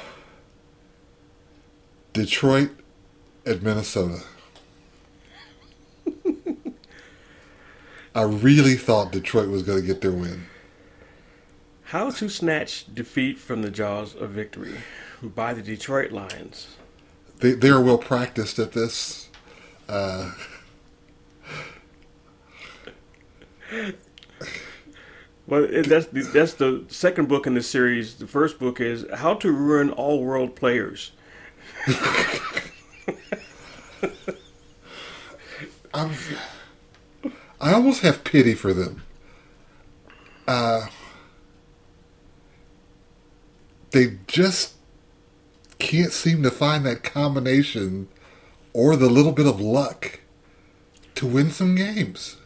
Detroit 2.13 2.71
at 3.47 3.63
Minnesota. 3.63 4.23
I 8.15 8.23
really 8.23 8.75
thought 8.75 9.11
Detroit 9.13 9.49
was 9.49 9.63
going 9.63 9.81
to 9.81 9.87
get 9.87 10.03
their 10.03 10.13
win. 10.13 10.47
How 11.85 12.11
to 12.11 12.29
snatch 12.29 12.95
defeat 12.95 13.39
from 13.39 13.63
the 13.63 13.71
jaws 13.71 14.15
of 14.15 14.31
victory 14.31 14.75
by 15.23 15.55
the 15.55 15.63
Detroit 15.63 16.13
Lions. 16.13 16.77
They 17.39 17.53
they 17.53 17.69
are 17.71 17.81
well 17.81 17.99
practiced 17.99 18.59
at 18.59 18.73
this. 18.73 19.29
Uh, 19.89 20.33
well, 25.53 25.69
that's 25.71 26.07
the, 26.07 26.23
that's 26.33 26.55
the 26.55 26.83
second 26.89 27.29
book 27.29 27.47
in 27.47 27.53
the 27.53 27.63
series. 27.63 28.15
The 28.15 28.27
first 28.27 28.59
book 28.59 28.81
is 28.81 29.05
How 29.13 29.35
to 29.35 29.53
Ruin 29.53 29.91
All 29.91 30.25
World 30.25 30.57
Players. 30.57 31.13
I'm, 35.93 36.13
I 37.61 37.75
almost 37.75 38.01
have 38.01 38.25
pity 38.25 38.55
for 38.55 38.73
them. 38.73 39.03
Uh, 40.49 40.87
they 43.91 44.21
just 44.27 44.77
can't 45.79 46.13
seem 46.13 46.43
to 46.45 46.51
find 46.51 46.87
that 46.87 47.03
combination 47.03 48.09
or 48.73 48.97
the 48.97 49.11
little 49.11 49.33
bit 49.33 49.47
of 49.47 49.61
luck 49.61 50.21
to 51.17 51.27
win 51.27 51.51
some 51.51 51.75
games. 51.75 52.39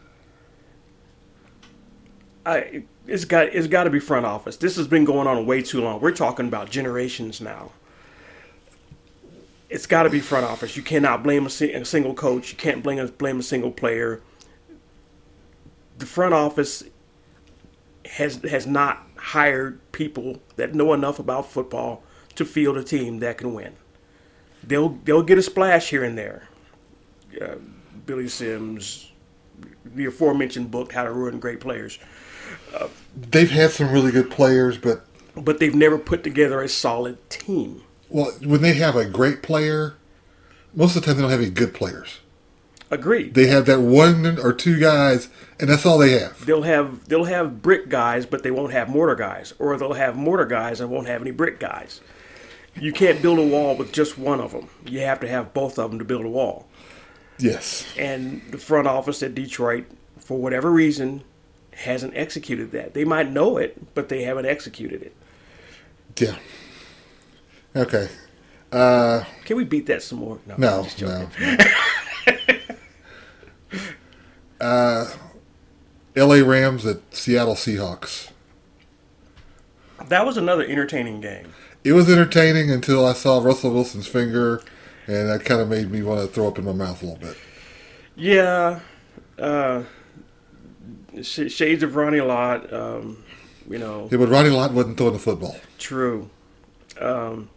I 2.45 2.83
it's 3.07 3.25
got 3.25 3.47
it's 3.55 3.67
got 3.67 3.85
to 3.85 3.91
be 3.91 4.01
front 4.01 4.27
office. 4.27 4.57
This 4.57 4.77
has 4.77 4.87
been 4.87 5.05
going 5.05 5.27
on 5.27 5.47
way 5.47 5.63
too 5.63 5.81
long. 5.81 6.01
We're 6.01 6.13
talking 6.13 6.49
about 6.49 6.71
generations 6.71 7.41
now. 7.41 7.73
It's 9.69 9.87
got 9.87 10.05
to 10.05 10.11
be 10.11 10.21
front 10.21 10.47
office. 10.47 10.77
You 10.77 10.83
cannot 10.83 11.23
blame 11.23 11.47
a, 11.47 11.51
single 11.51 12.15
coach. 12.15 12.53
You 12.53 12.57
can't 12.57 12.83
blame 12.83 12.99
a, 12.99 13.07
blame 13.09 13.41
a 13.41 13.43
single 13.43 13.73
player. 13.73 14.21
The 15.99 16.07
front 16.07 16.35
office 16.35 16.85
has 18.05 18.37
has 18.43 18.67
not 18.67 19.07
hired 19.17 19.81
people 19.93 20.41
that 20.57 20.75
know 20.75 20.93
enough 20.93 21.19
about 21.19 21.51
football 21.51 22.03
to 22.37 22.45
field 22.45 22.77
a 22.77 22.85
team 22.85 23.19
that 23.21 23.39
can 23.39 23.55
win. 23.55 23.75
They'll 24.63 24.91
they'll 25.05 25.23
get 25.23 25.39
a 25.39 25.43
splash 25.43 25.91
here 25.91 26.05
and 26.05 26.17
there. 26.17 26.49
Uh, 27.41 27.57
Billy 28.05 28.29
Sims, 28.29 29.13
the 29.85 30.07
aforementioned 30.07 30.71
book, 30.71 30.93
How 30.93 31.05
to 31.05 31.13
Ruin 31.13 31.41
Great 31.41 31.61
Players. 31.61 31.99
Uh, 32.75 32.89
they've 33.17 33.51
had 33.51 33.71
some 33.71 33.93
really 33.93 34.13
good 34.13 34.31
players, 34.31 34.79
but 34.79 35.05
but 35.35 35.59
they've 35.59 35.75
never 35.75 35.99
put 35.99 36.25
together 36.25 36.63
a 36.63 36.69
solid 36.69 37.29
team. 37.29 37.83
Well, 38.09 38.33
when 38.43 38.63
they 38.63 38.75
have 38.75 38.97
a 38.97 39.05
great 39.05 39.43
player, 39.43 39.97
most 40.75 40.97
of 40.97 41.03
the 41.03 41.07
time 41.07 41.17
they 41.17 41.23
don't 41.23 41.31
have 41.31 41.41
any 41.41 41.51
good 41.51 41.75
players. 41.75 42.21
Agreed. 42.91 43.35
They 43.35 43.49
have 43.49 43.67
that 43.67 43.81
one 43.81 44.39
or 44.39 44.53
two 44.53 44.79
guys, 44.79 45.29
and 45.59 45.69
that's 45.69 45.85
all 45.85 45.99
they 45.99 46.19
have. 46.21 46.47
They'll 46.47 46.63
have 46.63 47.09
they'll 47.09 47.25
have 47.25 47.61
brick 47.61 47.89
guys, 47.89 48.27
but 48.27 48.45
they 48.45 48.53
won't 48.53 48.73
have 48.73 48.89
mortar 48.89 49.17
guys, 49.17 49.53
or 49.59 49.77
they'll 49.77 49.95
have 49.95 50.17
mortar 50.17 50.47
guys 50.47 50.81
and 50.81 50.89
won't 50.89 51.09
have 51.09 51.21
any 51.21 51.33
brick 51.33 51.59
guys. 51.59 52.01
You 52.79 52.93
can't 52.93 53.21
build 53.23 53.39
a 53.39 53.43
wall 53.43 53.75
with 53.75 53.91
just 53.93 54.19
one 54.19 54.41
of 54.41 54.53
them. 54.53 54.69
You 54.85 55.01
have 55.01 55.19
to 55.21 55.29
have 55.29 55.53
both 55.53 55.79
of 55.79 55.91
them 55.91 55.99
to 55.99 56.05
build 56.05 56.27
a 56.27 56.29
wall. 56.29 56.69
Yes. 57.39 57.87
And 57.99 58.43
the 58.51 58.59
front 58.59 58.87
office 58.87 59.23
at 59.23 59.35
Detroit, 59.35 59.87
for 60.19 60.39
whatever 60.39 60.71
reason, 60.71 61.25
hasn't 61.77 62.17
executed 62.17 62.73
that. 62.73 62.95
They 62.95 63.05
might 63.05 63.31
know 63.31 63.59
it, 63.59 63.95
but 63.95 64.09
they 64.09 64.23
haven't 64.23 64.47
executed 64.47 65.03
it. 65.03 65.15
Yeah. 66.19 66.37
Okay. 67.75 68.09
Uh, 68.73 69.25
Can 69.45 69.57
we 69.57 69.65
beat 69.65 69.87
that 69.87 70.03
some 70.03 70.19
more? 70.19 70.39
No, 70.47 70.57
no. 70.57 70.87
no. 71.01 71.29
uh, 74.61 75.07
L.A. 76.17 76.43
Rams 76.43 76.87
at 76.87 77.15
Seattle 77.15 77.55
Seahawks. 77.55 78.31
That 80.09 80.25
was 80.25 80.37
another 80.37 80.65
entertaining 80.65 81.21
game. 81.21 81.53
It 81.85 81.93
was 81.93 82.11
entertaining 82.11 82.71
until 82.71 83.07
I 83.07 83.13
saw 83.13 83.39
Russell 83.43 83.73
Wilson's 83.73 84.07
finger, 84.07 84.63
and 85.07 85.29
that 85.29 85.45
kind 85.45 85.61
of 85.61 85.69
made 85.69 85.91
me 85.91 86.03
want 86.03 86.21
to 86.21 86.27
throw 86.27 86.49
up 86.49 86.59
in 86.59 86.65
my 86.65 86.73
mouth 86.73 87.03
a 87.03 87.07
little 87.07 87.21
bit. 87.21 87.37
Yeah. 88.17 88.81
Uh, 89.39 89.83
shades 91.23 91.83
of 91.83 91.97
Ronnie 91.97 92.21
Lott. 92.21 92.73
Um, 92.73 93.25
you 93.69 93.79
know. 93.79 94.09
Yeah, 94.11 94.19
but 94.19 94.29
Ronnie 94.29 94.51
Lott 94.51 94.73
wasn't 94.73 94.97
throwing 94.97 95.15
the 95.15 95.19
football. 95.19 95.57
True. 95.79 96.31
Um, 97.01 97.51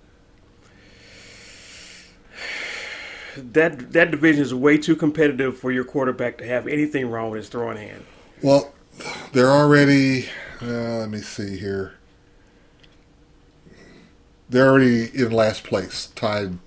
that 3.38 3.94
that 3.94 4.12
division 4.12 4.42
is 4.42 4.54
way 4.54 4.78
too 4.78 4.96
competitive 4.96 5.58
for 5.58 5.72
your 5.72 5.84
quarterback 5.84 6.38
to 6.40 6.46
have 6.46 6.68
anything 6.68 7.10
wrong 7.10 7.32
with 7.32 7.40
his 7.40 7.50
throwing 7.50 7.78
hand. 7.78 8.06
Well, 8.42 8.74
they're 9.34 9.52
already. 9.52 10.26
Uh, 10.62 11.00
let 11.00 11.10
me 11.10 11.20
see 11.20 11.58
here. 11.58 11.94
They're 14.50 14.70
already 14.70 15.06
in 15.14 15.32
last 15.32 15.64
place, 15.64 16.08
tied 16.16 16.58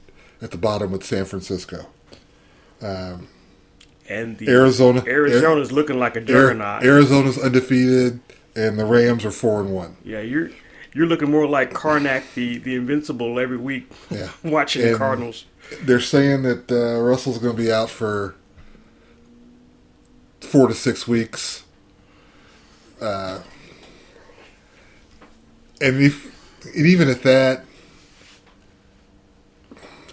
at 0.40 0.50
the 0.52 0.56
bottom 0.56 0.92
with 0.92 1.04
San 1.04 1.24
Francisco. 1.24 1.86
Um, 2.80 3.28
and 4.08 4.38
the 4.38 4.48
Arizona 4.48 5.02
Arizona's 5.06 5.72
looking 5.72 5.98
like 5.98 6.16
a 6.16 6.20
juggernaut. 6.20 6.82
Arizona's 6.84 7.38
undefeated, 7.38 8.20
and 8.56 8.78
the 8.78 8.84
Rams 8.84 9.24
are 9.24 9.30
four 9.30 9.60
and 9.60 9.72
one. 9.72 9.96
yeah, 10.04 10.20
you're 10.20 10.50
you're 10.94 11.06
looking 11.06 11.30
more 11.30 11.46
like 11.46 11.72
Karnak, 11.72 12.34
the 12.34 12.58
the 12.58 12.74
invincible, 12.74 13.38
every 13.38 13.56
week. 13.56 13.90
Yeah. 14.10 14.28
watching 14.44 14.82
the 14.90 14.98
Cardinals. 14.98 15.46
They're 15.82 16.00
saying 16.00 16.42
that 16.42 16.70
uh, 16.70 17.00
Russell's 17.00 17.38
going 17.38 17.56
to 17.56 17.62
be 17.62 17.72
out 17.72 17.88
for 17.88 18.34
four 20.40 20.68
to 20.68 20.74
six 20.74 21.08
weeks. 21.08 21.64
Uh, 23.00 23.40
and 25.80 26.02
if 26.02 26.66
and 26.76 26.86
even 26.86 27.08
at 27.08 27.22
that, 27.22 27.64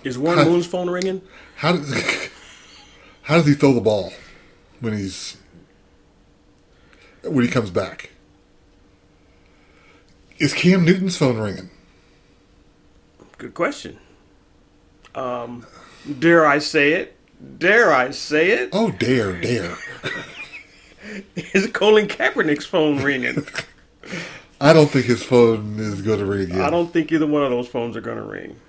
Is 0.04 0.18
Warren 0.18 0.48
Moon's 0.48 0.66
phone 0.66 0.90
ringing? 0.90 1.22
how 1.58 1.74
does 1.74 1.92
how 3.30 3.36
does 3.36 3.46
he 3.46 3.54
throw 3.54 3.74
the 3.74 3.80
ball 3.80 4.12
when 4.80 4.98
he's 4.98 5.38
when 7.24 7.46
he 7.46 7.52
comes 7.52 7.70
back? 7.70 8.10
Is 10.40 10.52
Cam 10.52 10.84
Newton's 10.84 11.16
phone 11.16 11.38
ringing? 11.38 11.70
Good 13.38 13.54
question. 13.54 14.00
Um, 15.14 15.66
dare 16.18 16.48
I 16.48 16.58
say 16.58 16.94
it? 16.94 17.16
Dare 17.60 17.94
I 17.94 18.10
say 18.12 18.50
it? 18.50 18.70
Oh, 18.74 18.92
dare, 18.92 19.40
dare! 19.40 19.78
Is 21.36 21.68
Colin 21.68 22.08
Kaepernick's 22.08 22.66
phone 22.66 23.02
ringing? 23.02 23.46
I 24.62 24.74
don't 24.74 24.90
think 24.90 25.06
his 25.06 25.24
phone 25.24 25.80
is 25.80 26.02
going 26.02 26.20
to 26.20 26.26
ring 26.26 26.42
again. 26.52 26.62
I 26.62 26.70
don't 26.70 26.92
think 26.92 27.12
either 27.12 27.26
one 27.26 27.44
of 27.44 27.50
those 27.50 27.68
phones 27.68 27.96
are 27.96 28.02
going 28.02 28.18
to 28.18 28.24
ring. 28.24 28.60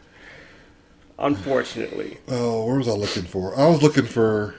Unfortunately. 1.21 2.17
Oh, 2.29 2.65
where 2.65 2.79
was 2.79 2.89
I 2.89 2.93
looking 2.93 3.25
for? 3.25 3.57
I 3.59 3.69
was 3.69 3.83
looking 3.83 4.07
for 4.07 4.55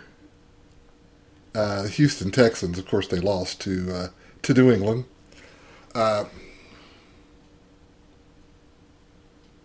uh, 1.56 1.88
Houston 1.88 2.30
Texans. 2.32 2.78
Of 2.78 2.86
course, 2.88 3.08
they 3.08 3.20
lost 3.20 3.60
to 3.62 3.92
uh, 3.94 4.08
to 4.44 4.54
New 4.54 4.72
England. 4.72 5.06
Uh, 5.96 6.26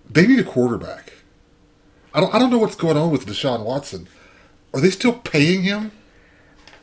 they 0.09 0.27
need 0.27 0.39
a 0.39 0.45
quarterback. 0.45 1.13
I 2.15 2.21
don't. 2.21 2.35
I 2.35 2.39
don't 2.39 2.51
know 2.51 2.59
what's 2.59 2.77
going 2.77 2.97
on 2.97 3.11
with 3.11 3.27
Deshaun 3.27 3.63
Watson. 3.65 4.09
Are 4.73 4.81
they 4.81 4.91
still 4.91 5.13
paying 5.13 5.63
him? 5.63 5.93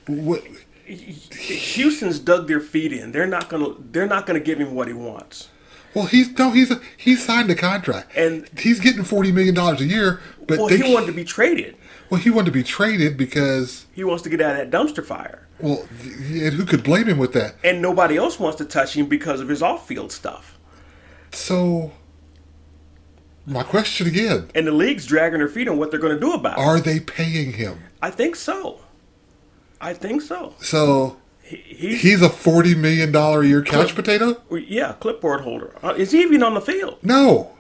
What? 0.05 0.43
Houston's 0.86 2.20
dug 2.20 2.48
their 2.48 2.60
feet 2.60 2.93
in. 2.93 3.12
They're 3.12 3.25
not 3.25 3.50
gonna. 3.50 3.74
They're 3.79 4.08
not 4.08 4.27
gonna 4.27 4.39
give 4.39 4.60
him 4.60 4.75
what 4.75 4.88
he 4.88 4.93
wants. 4.93 5.50
Well, 5.94 6.06
he's 6.06 6.32
no. 6.38 6.52
He's 6.52 6.72
a, 6.72 6.82
he's 6.98 7.24
signed 7.24 7.50
a 7.52 7.56
contract, 7.56 8.16
And- 8.16 8.50
he's 8.58 8.80
getting 8.80 9.04
forty 9.04 9.32
million 9.32 9.54
dollars 9.56 9.82
a 9.82 9.86
year. 9.86 10.22
But 10.48 10.58
Well, 10.60 10.68
they, 10.68 10.78
he 10.78 10.94
wanted 10.94 11.08
to 11.08 11.14
be 11.14 11.24
traded. 11.24 11.76
well, 12.10 12.20
he 12.20 12.30
wanted 12.30 12.48
to 12.48 12.52
be 12.52 12.64
traded 12.64 13.16
because 13.18 13.86
He 13.94 14.04
wants 14.04 14.24
to 14.24 14.30
get 14.30 14.42
out 14.42 14.60
of 14.60 14.70
that 14.72 14.78
dumpster 14.78 15.06
fire, 15.06 15.48
well, 15.60 15.88
and 16.02 16.54
who 16.54 16.66
could 16.66 16.84
blame 16.84 17.06
him 17.08 17.18
with 17.18 17.34
that? 17.34 17.56
and 17.64 17.82
nobody 17.82 18.18
else 18.18 18.40
wants 18.40 18.58
to 18.58 18.66
touch 18.66 18.96
him 18.96 19.06
because 19.06 19.40
of 19.40 19.48
his 19.48 19.62
off-field 19.62 20.12
stuff. 20.12 20.58
So, 21.32 21.92
my 23.46 23.64
question 23.64 24.08
again: 24.08 24.50
And 24.56 24.68
the 24.68 24.72
league's 24.72 25.06
dragging 25.06 25.40
their 25.40 25.48
feet 25.48 25.68
on 25.68 25.78
what 25.78 25.92
they're 25.92 26.00
going 26.00 26.14
to 26.16 26.20
do 26.20 26.34
about 26.34 26.58
it. 26.58 26.62
Are 26.62 26.80
they 26.80 27.00
paying 27.00 27.54
him? 27.54 27.80
I 28.02 28.10
think 28.10 28.36
so. 28.36 28.80
I 29.82 29.94
think 29.94 30.22
so. 30.22 30.56
So 30.62 31.18
he's, 31.56 32.02
he's 32.02 32.22
a 32.22 32.30
forty 32.30 32.76
million 32.76 33.12
dollar 33.12 33.42
a 33.42 33.48
year 33.48 33.62
couch 33.62 33.96
potato? 33.96 34.42
yeah, 34.52 34.94
clipboard 35.00 35.42
holder. 35.42 35.76
Uh, 35.84 35.94
Is 35.98 36.12
he 36.12 36.22
even 36.22 36.44
on 36.44 36.54
the 36.54 36.62
field? 36.62 36.98
No. 37.02 37.52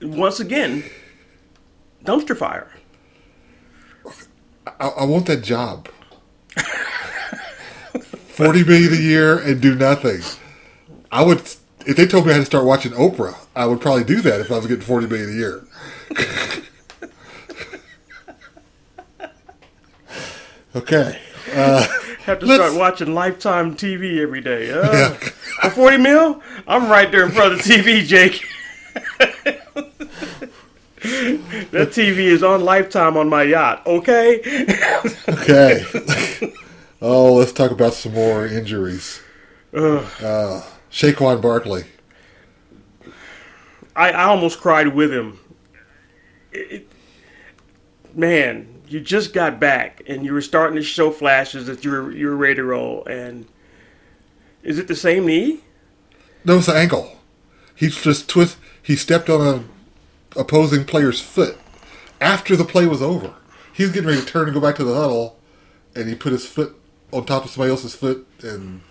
Once 0.00 0.40
again, 0.40 0.84
dumpster 2.04 2.36
fire. 2.36 2.70
I, 4.66 4.88
I 4.88 5.04
want 5.04 5.26
that 5.26 5.42
job. 5.42 5.88
Forty 8.32 8.64
million 8.64 8.92
a 8.94 8.96
year 8.96 9.38
and 9.38 9.60
do 9.60 9.74
nothing. 9.74 10.22
I 11.10 11.22
would 11.22 11.40
if 11.86 11.96
they 11.96 12.06
told 12.06 12.26
me 12.26 12.32
I 12.32 12.34
had 12.36 12.40
to 12.40 12.46
start 12.46 12.64
watching 12.64 12.92
Oprah. 12.92 13.36
I 13.54 13.66
would 13.66 13.80
probably 13.80 14.04
do 14.04 14.20
that 14.22 14.40
if 14.40 14.50
I 14.50 14.56
was 14.56 14.66
getting 14.66 14.82
forty 14.82 15.06
million 15.06 15.30
a 15.30 15.34
year. 15.34 15.64
okay. 20.76 21.20
Uh, 21.52 21.86
Have 22.24 22.38
to 22.40 22.46
start 22.46 22.74
watching 22.74 23.14
Lifetime 23.14 23.74
TV 23.76 24.20
every 24.20 24.40
day. 24.40 24.70
Uh, 24.70 24.92
Yeah. 24.92 25.08
For 25.62 25.70
40 25.70 25.96
mil? 25.98 26.42
I'm 26.66 26.88
right 26.90 27.10
there 27.10 27.24
in 27.24 27.30
front 27.32 27.52
of 27.54 27.62
the 27.62 27.64
TV, 27.74 28.04
Jake. 28.04 28.46
that 31.72 31.88
TV 31.90 32.18
is 32.18 32.42
on 32.42 32.64
Lifetime 32.64 33.16
on 33.16 33.28
my 33.28 33.42
yacht, 33.42 33.84
okay? 33.86 34.40
okay. 35.28 35.84
oh, 37.00 37.34
let's 37.34 37.52
talk 37.52 37.70
about 37.70 37.94
some 37.94 38.12
more 38.14 38.46
injuries. 38.46 39.20
Uh, 39.74 40.62
Saquon 40.90 41.40
Barkley. 41.42 41.84
I, 43.96 44.10
I 44.12 44.24
almost 44.24 44.60
cried 44.60 44.88
with 44.88 45.12
him. 45.12 45.38
It- 46.52 46.72
it- 46.72 46.88
man, 48.14 48.71
you 48.92 49.00
just 49.00 49.32
got 49.32 49.58
back 49.58 50.02
and 50.06 50.24
you 50.24 50.32
were 50.32 50.42
starting 50.42 50.76
to 50.76 50.82
show 50.82 51.10
flashes 51.10 51.66
that 51.66 51.84
you 51.84 51.90
were, 51.90 52.12
you 52.12 52.26
were 52.26 52.36
ready 52.36 52.56
to 52.56 52.64
roll. 52.64 53.04
And 53.06 53.46
is 54.62 54.78
it 54.78 54.88
the 54.88 54.94
same 54.94 55.26
knee? 55.26 55.60
No, 56.44 56.58
it's 56.58 56.68
an 56.68 56.76
ankle. 56.76 57.18
He's 57.74 58.00
just 58.02 58.28
twist. 58.28 58.58
He 58.82 58.96
stepped 58.96 59.30
on 59.30 59.40
a 59.40 60.38
opposing 60.38 60.84
player's 60.84 61.20
foot 61.20 61.58
after 62.20 62.56
the 62.56 62.64
play 62.64 62.86
was 62.86 63.00
over. 63.00 63.34
He 63.72 63.84
was 63.84 63.92
getting 63.92 64.08
ready 64.08 64.20
to 64.20 64.26
turn 64.26 64.44
and 64.44 64.54
go 64.54 64.60
back 64.60 64.76
to 64.76 64.84
the 64.84 64.94
huddle, 64.94 65.38
and 65.94 66.08
he 66.08 66.14
put 66.14 66.32
his 66.32 66.46
foot 66.46 66.76
on 67.12 67.24
top 67.24 67.44
of 67.44 67.50
somebody 67.50 67.70
else's 67.70 67.94
foot, 67.94 68.26
and 68.42 68.82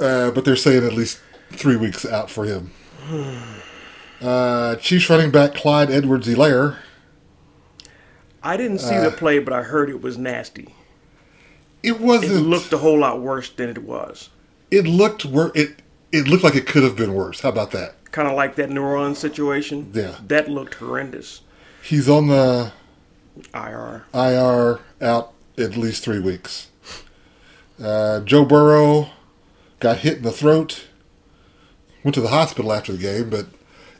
uh, 0.00 0.30
but 0.30 0.44
they're 0.44 0.56
saying 0.56 0.84
at 0.84 0.92
least 0.92 1.20
three 1.50 1.76
weeks 1.76 2.04
out 2.06 2.30
for 2.30 2.44
him. 2.44 2.70
Uh, 4.22 4.76
Chiefs 4.76 5.10
running 5.10 5.30
back 5.30 5.54
Clyde 5.54 5.90
Edwards-Helaire. 5.90 6.78
I 8.44 8.56
didn't 8.56 8.78
see 8.78 8.96
the 8.98 9.10
play, 9.10 9.38
but 9.40 9.52
I 9.52 9.62
heard 9.62 9.88
it 9.90 10.02
was 10.02 10.16
nasty. 10.18 10.74
It 11.82 12.00
wasn't. 12.00 12.32
It 12.32 12.40
looked 12.40 12.72
a 12.72 12.78
whole 12.78 12.98
lot 12.98 13.20
worse 13.20 13.50
than 13.50 13.68
it 13.70 13.78
was. 13.82 14.30
It 14.70 14.86
looked 14.86 15.24
wor- 15.24 15.52
It 15.54 15.80
it 16.12 16.28
looked 16.28 16.44
like 16.44 16.54
it 16.54 16.66
could 16.66 16.82
have 16.82 16.94
been 16.96 17.14
worse. 17.14 17.40
How 17.40 17.48
about 17.48 17.72
that? 17.72 17.96
kind 18.12 18.28
of 18.28 18.34
like 18.36 18.54
that 18.54 18.70
New 18.70 18.80
Orleans 18.80 19.18
situation. 19.18 19.90
Yeah. 19.92 20.14
that 20.28 20.48
looked 20.48 20.74
horrendous. 20.74 21.40
He's 21.82 22.08
on 22.08 22.28
the 22.28 22.70
IR. 23.52 24.04
IR 24.14 24.78
out 25.02 25.32
at 25.58 25.76
least 25.76 26.04
three 26.04 26.20
weeks. 26.20 26.68
Uh, 27.82 28.20
Joe 28.20 28.44
Burrow 28.44 29.08
got 29.80 29.98
hit 29.98 30.18
in 30.18 30.22
the 30.22 30.30
throat, 30.30 30.86
went 32.04 32.14
to 32.14 32.20
the 32.20 32.28
hospital 32.28 32.72
after 32.72 32.92
the 32.92 32.98
game, 32.98 33.30
but 33.30 33.46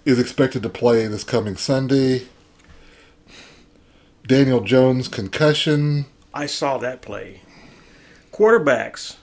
is 0.04 0.20
expected 0.20 0.62
to 0.62 0.68
play 0.68 1.08
this 1.08 1.24
coming 1.24 1.56
Sunday. 1.56 2.28
Daniel 4.26 4.62
Jones 4.62 5.06
concussion. 5.06 6.06
I 6.32 6.46
saw 6.46 6.78
that 6.78 7.02
play. 7.02 7.42
Quarterbacks, 8.32 9.16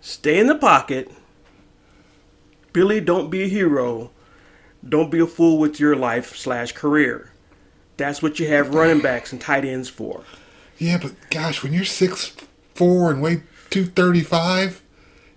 stay 0.00 0.38
in 0.38 0.46
the 0.46 0.54
pocket. 0.54 1.10
Billy, 2.72 3.00
don't 3.00 3.28
be 3.28 3.42
a 3.42 3.48
hero. 3.48 4.10
Don't 4.88 5.10
be 5.10 5.20
a 5.20 5.26
fool 5.26 5.58
with 5.58 5.78
your 5.78 5.94
life 5.94 6.36
slash 6.36 6.72
career. 6.72 7.32
That's 7.98 8.22
what 8.22 8.38
you 8.38 8.48
have 8.48 8.74
running 8.74 9.02
backs 9.02 9.30
and 9.30 9.40
tight 9.40 9.64
ends 9.64 9.90
for. 9.90 10.22
Yeah, 10.78 10.98
but 10.98 11.12
gosh, 11.30 11.62
when 11.62 11.74
you're 11.74 11.84
six 11.84 12.34
four 12.74 13.10
and 13.10 13.20
weigh 13.20 13.42
two 13.68 13.84
thirty 13.84 14.22
five, 14.22 14.82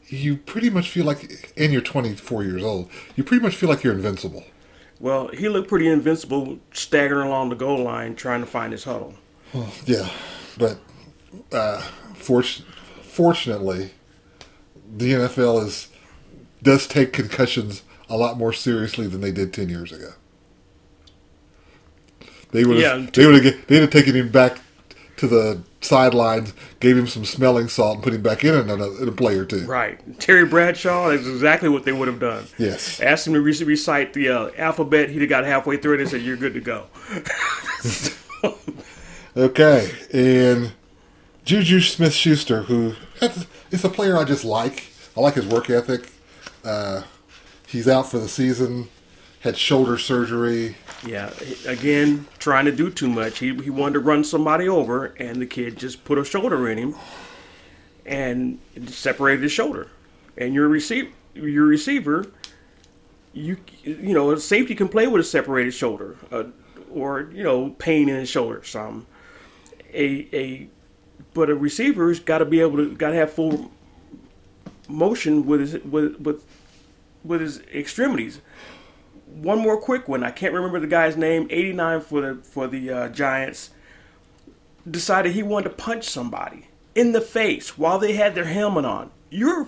you 0.07 0.37
pretty 0.37 0.69
much 0.69 0.89
feel 0.89 1.05
like, 1.05 1.51
and 1.57 1.73
you're 1.73 1.81
twenty 1.81 2.15
four 2.15 2.43
years 2.43 2.63
old, 2.63 2.89
you 3.17 3.23
pretty 3.23 3.43
much 3.43 3.55
feel 3.55 3.67
like 3.67 3.83
you're 3.83 3.93
invincible. 3.93 4.45
Well, 5.01 5.29
he 5.29 5.49
looked 5.49 5.67
pretty 5.67 5.87
invincible, 5.87 6.59
staggering 6.73 7.27
along 7.27 7.49
the 7.49 7.55
goal 7.55 7.79
line 7.83 8.15
trying 8.15 8.41
to 8.41 8.45
find 8.45 8.71
his 8.71 8.83
huddle. 8.83 9.15
Yeah, 9.85 10.07
but 10.59 10.77
uh, 11.51 11.81
fort- 12.13 12.61
fortunately, 13.01 13.91
the 14.95 15.13
NFL 15.13 15.65
is 15.65 15.87
does 16.61 16.85
take 16.85 17.13
concussions 17.13 17.81
a 18.07 18.15
lot 18.15 18.37
more 18.37 18.53
seriously 18.53 19.07
than 19.07 19.21
they 19.21 19.31
did 19.31 19.51
ten 19.53 19.69
years 19.69 19.91
ago. 19.91 20.11
They 22.51 22.63
would 22.63 22.77
have 22.77 22.99
Yeah, 23.01 23.09
they 23.11 23.25
would 23.25 23.43
have 23.43 23.67
they'd 23.67 23.81
have 23.81 23.89
taken 23.89 24.15
him 24.15 24.29
back 24.29 24.59
to 25.17 25.27
the 25.27 25.63
sidelines, 25.81 26.53
gave 26.79 26.97
him 26.97 27.07
some 27.07 27.25
smelling 27.25 27.67
salt, 27.67 27.95
and 27.95 28.03
put 28.03 28.13
him 28.13 28.21
back 28.21 28.43
in 28.43 28.53
another 28.53 28.85
in 29.01 29.07
a 29.09 29.11
play 29.11 29.37
or 29.37 29.45
two. 29.45 29.65
Right. 29.65 29.99
Terry 30.19 30.45
Bradshaw, 30.45 31.09
that's 31.09 31.27
exactly 31.27 31.69
what 31.69 31.83
they 31.85 31.91
would 31.91 32.07
have 32.07 32.19
done. 32.19 32.45
Yes. 32.57 32.99
Asked 33.01 33.27
him 33.27 33.33
to 33.33 33.41
re- 33.41 33.63
recite 33.63 34.13
the 34.13 34.29
uh, 34.29 34.49
alphabet. 34.57 35.09
He'd 35.09 35.21
have 35.21 35.29
got 35.29 35.43
halfway 35.43 35.77
through 35.77 35.95
it 35.95 36.01
and 36.01 36.09
said, 36.09 36.21
You're 36.21 36.37
good 36.37 36.53
to 36.53 36.61
go. 36.61 36.85
Okay, 39.35 39.89
and 40.11 40.73
Juju 41.45 41.79
Smith 41.79 42.11
Schuster, 42.11 42.63
who 42.63 42.95
is 43.71 43.85
a 43.85 43.89
player 43.89 44.17
I 44.17 44.25
just 44.25 44.43
like. 44.43 44.91
I 45.15 45.21
like 45.21 45.35
his 45.35 45.45
work 45.45 45.69
ethic. 45.69 46.09
Uh, 46.65 47.03
he's 47.65 47.87
out 47.87 48.11
for 48.11 48.17
the 48.19 48.27
season. 48.27 48.89
had 49.39 49.57
shoulder 49.57 49.97
surgery. 49.97 50.75
Yeah, 51.05 51.33
again, 51.65 52.27
trying 52.37 52.65
to 52.65 52.71
do 52.71 52.91
too 52.91 53.09
much. 53.09 53.39
He, 53.39 53.55
he 53.55 53.69
wanted 53.71 53.93
to 53.93 53.99
run 54.01 54.23
somebody 54.23 54.69
over, 54.69 55.05
and 55.17 55.41
the 55.41 55.47
kid 55.47 55.77
just 55.77 56.03
put 56.05 56.19
a 56.19 56.23
shoulder 56.23 56.69
in 56.69 56.77
him, 56.77 56.95
and 58.05 58.59
separated 58.87 59.41
his 59.43 59.51
shoulder. 59.51 59.87
And 60.37 60.53
your 60.53 60.67
receiver, 60.67 61.09
your 61.33 61.65
receiver, 61.65 62.27
you 63.33 63.57
you 63.83 64.13
know, 64.13 64.31
a 64.31 64.39
safety 64.39 64.75
can 64.75 64.89
play 64.89 65.07
with 65.07 65.21
a 65.21 65.23
separated 65.23 65.73
shoulder, 65.73 66.17
uh, 66.31 66.43
or 66.91 67.31
you 67.33 67.43
know, 67.43 67.71
pain 67.79 68.07
in 68.07 68.15
his 68.15 68.29
shoulder. 68.29 68.63
Some 68.63 69.07
a 69.93 70.27
a, 70.33 70.69
but 71.33 71.49
a 71.49 71.55
receiver's 71.55 72.19
got 72.19 72.39
to 72.39 72.45
be 72.45 72.61
able 72.61 72.77
to 72.77 72.93
got 72.93 73.09
to 73.09 73.15
have 73.15 73.33
full 73.33 73.71
motion 74.87 75.45
with 75.47 75.61
his 75.61 75.73
with 75.83 76.19
with 76.19 76.45
with 77.23 77.41
his 77.41 77.59
extremities 77.73 78.41
one 79.33 79.59
more 79.59 79.79
quick 79.79 80.07
one. 80.07 80.23
I 80.23 80.31
can't 80.31 80.53
remember 80.53 80.79
the 80.79 80.87
guy's 80.87 81.17
name. 81.17 81.47
89 81.49 82.01
for 82.01 82.21
the 82.21 82.35
for 82.43 82.67
the 82.67 82.89
uh, 82.89 83.09
Giants. 83.09 83.71
Decided 84.89 85.33
he 85.33 85.43
wanted 85.43 85.69
to 85.69 85.75
punch 85.75 86.05
somebody 86.05 86.67
in 86.95 87.11
the 87.11 87.21
face 87.21 87.77
while 87.77 87.99
they 87.99 88.13
had 88.13 88.35
their 88.35 88.45
helmet 88.45 88.85
on. 88.85 89.11
You're 89.29 89.67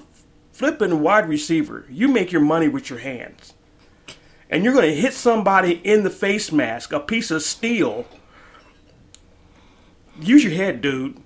flipping 0.51 1.01
wide 1.01 1.27
receiver. 1.27 1.85
You 1.89 2.07
make 2.07 2.31
your 2.31 2.41
money 2.41 2.67
with 2.67 2.89
your 2.89 2.99
hands. 2.99 3.53
And 4.49 4.63
you're 4.63 4.73
going 4.73 4.89
to 4.89 4.95
hit 4.95 5.13
somebody 5.13 5.73
in 5.83 6.03
the 6.03 6.09
face 6.09 6.51
mask, 6.51 6.93
a 6.93 6.99
piece 6.99 7.31
of 7.31 7.41
steel. 7.41 8.05
Use 10.19 10.43
your 10.43 10.53
head, 10.53 10.81
dude. 10.81 11.17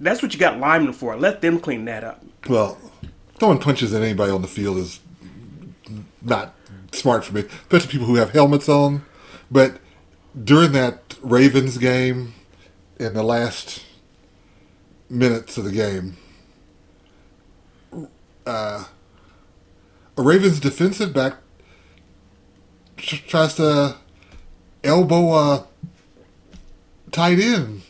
That's 0.00 0.20
what 0.20 0.34
you 0.34 0.40
got 0.40 0.58
linemen 0.58 0.92
for. 0.92 1.16
Let 1.16 1.40
them 1.40 1.60
clean 1.60 1.84
that 1.84 2.02
up. 2.02 2.24
Well, 2.48 2.76
throwing 3.38 3.58
punches 3.58 3.94
at 3.94 4.02
anybody 4.02 4.32
on 4.32 4.42
the 4.42 4.48
field 4.48 4.78
is 4.78 5.00
not 6.22 6.55
smart 6.96 7.24
for 7.24 7.34
me, 7.34 7.40
especially 7.40 7.90
people 7.90 8.06
who 8.06 8.16
have 8.16 8.30
helmets 8.30 8.68
on. 8.68 9.04
But 9.50 9.78
during 10.42 10.72
that 10.72 11.16
Ravens 11.22 11.78
game, 11.78 12.34
in 12.98 13.14
the 13.14 13.22
last 13.22 13.84
minutes 15.08 15.56
of 15.56 15.64
the 15.64 15.72
game, 15.72 16.16
uh, 18.46 18.84
a 20.16 20.22
Ravens 20.22 20.60
defensive 20.60 21.12
back 21.12 21.34
tries 22.96 23.54
to 23.54 23.96
elbow 24.82 25.34
a 25.34 25.66
tight 27.12 27.38
end 27.38 27.82